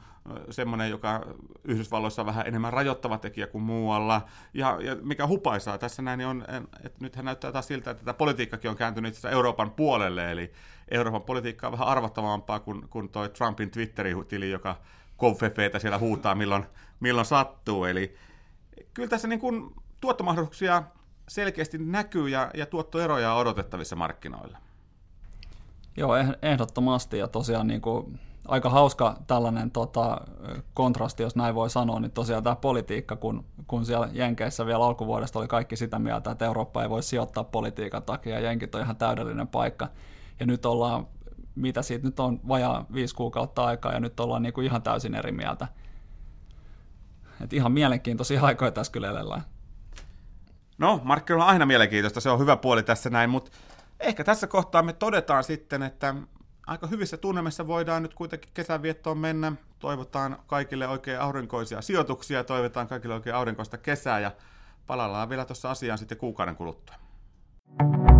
semmoinen, 0.50 0.90
joka 0.90 1.26
Yhdysvalloissa 1.64 2.22
on 2.22 2.26
vähän 2.26 2.46
enemmän 2.46 2.72
rajoittava 2.72 3.18
tekijä 3.18 3.46
kuin 3.46 3.62
muualla. 3.62 4.22
Ja, 4.54 4.78
ja 4.80 4.96
mikä 5.02 5.26
hupaisaa 5.26 5.78
tässä 5.78 6.02
näin, 6.02 6.18
niin 6.18 6.28
on, 6.28 6.44
että 6.84 6.98
nythän 7.00 7.24
näyttää 7.24 7.52
taas 7.52 7.66
siltä, 7.66 7.90
että 7.90 8.04
tämä 8.04 8.14
politiikkakin 8.14 8.70
on 8.70 8.76
kääntynyt 8.76 9.14
itse 9.14 9.28
Euroopan 9.28 9.70
puolelle, 9.70 10.32
eli 10.32 10.52
Euroopan 10.90 11.22
politiikka 11.22 11.66
on 11.66 11.72
vähän 11.72 11.88
arvattavampaa 11.88 12.60
kuin, 12.60 12.88
kuin 12.88 13.08
toi 13.08 13.28
Trumpin 13.28 13.70
Twitteri-tili, 13.70 14.50
joka 14.50 14.76
konfefeitä 15.16 15.78
siellä 15.78 15.98
huutaa 15.98 16.34
milloin, 16.34 16.64
milloin 17.00 17.26
sattuu. 17.26 17.84
Eli 17.84 18.16
kyllä 18.94 19.08
tässä 19.08 19.28
niin 19.28 19.40
kuin 19.40 19.74
tuottomahdollisuuksia 20.00 20.82
selkeästi 21.28 21.78
näkyy 21.78 22.28
ja, 22.28 22.50
ja 22.54 22.66
tuottoeroja 22.66 23.32
on 23.32 23.40
odotettavissa 23.40 23.96
markkinoilla. 23.96 24.58
Joo, 25.96 26.16
eh, 26.16 26.28
ehdottomasti 26.42 27.18
ja 27.18 27.28
tosiaan 27.28 27.66
niin 27.66 27.80
kuin, 27.80 28.20
aika 28.48 28.70
hauska 28.70 29.16
tällainen 29.26 29.70
tota, 29.70 30.20
kontrasti, 30.74 31.22
jos 31.22 31.36
näin 31.36 31.54
voi 31.54 31.70
sanoa, 31.70 32.00
niin 32.00 32.10
tosiaan 32.10 32.42
tämä 32.42 32.56
politiikka, 32.56 33.16
kun, 33.16 33.44
kun 33.66 33.86
siellä 33.86 34.08
Jenkeissä 34.12 34.66
vielä 34.66 34.84
alkuvuodesta 34.84 35.38
oli 35.38 35.48
kaikki 35.48 35.76
sitä 35.76 35.98
mieltä, 35.98 36.30
että 36.30 36.44
Eurooppa 36.44 36.82
ei 36.82 36.90
voi 36.90 37.02
sijoittaa 37.02 37.44
politiikan 37.44 38.02
takia, 38.02 38.34
ja 38.34 38.40
Jenkit 38.40 38.74
on 38.74 38.80
ihan 38.80 38.96
täydellinen 38.96 39.48
paikka, 39.48 39.88
ja 40.40 40.46
nyt 40.46 40.66
ollaan, 40.66 41.06
mitä 41.54 41.82
siitä 41.82 42.06
nyt 42.06 42.20
on, 42.20 42.40
vajaa 42.48 42.86
viisi 42.94 43.14
kuukautta 43.14 43.64
aikaa, 43.64 43.92
ja 43.92 44.00
nyt 44.00 44.20
ollaan 44.20 44.42
niin 44.42 44.52
kuin 44.52 44.66
ihan 44.66 44.82
täysin 44.82 45.14
eri 45.14 45.32
mieltä. 45.32 45.68
Et 47.40 47.52
ihan 47.52 47.72
mielenkiintoisia 47.72 48.42
aikoja 48.46 48.70
tässä 48.70 48.92
kyllä 48.92 49.10
elellään. 49.10 49.42
No, 50.78 51.00
markkinoilla 51.04 51.44
on 51.44 51.50
aina 51.50 51.66
mielenkiintoista, 51.66 52.20
se 52.20 52.30
on 52.30 52.38
hyvä 52.38 52.56
puoli 52.56 52.82
tässä 52.82 53.10
näin, 53.10 53.30
mutta 53.30 53.50
ehkä 54.00 54.24
tässä 54.24 54.46
kohtaa 54.46 54.82
me 54.82 54.92
todetaan 54.92 55.44
sitten, 55.44 55.82
että 55.82 56.14
aika 56.66 56.86
hyvissä 56.86 57.16
tunnelmissa 57.16 57.66
voidaan 57.66 58.02
nyt 58.02 58.14
kuitenkin 58.14 58.50
kesänviettoon 58.54 59.18
mennä. 59.18 59.52
toivotaan 59.78 60.38
kaikille 60.46 60.88
oikein 60.88 61.20
aurinkoisia 61.20 61.82
sijoituksia, 61.82 62.44
toivotaan 62.44 62.88
kaikille 62.88 63.14
oikein 63.14 63.36
aurinkoista 63.36 63.78
kesää 63.78 64.20
ja 64.20 64.30
palaillaan 64.86 65.28
vielä 65.28 65.44
tuossa 65.44 65.70
asiaan 65.70 65.98
sitten 65.98 66.18
kuukauden 66.18 66.56
kuluttua. 66.56 66.96
thank 67.78 68.08
you 68.08 68.13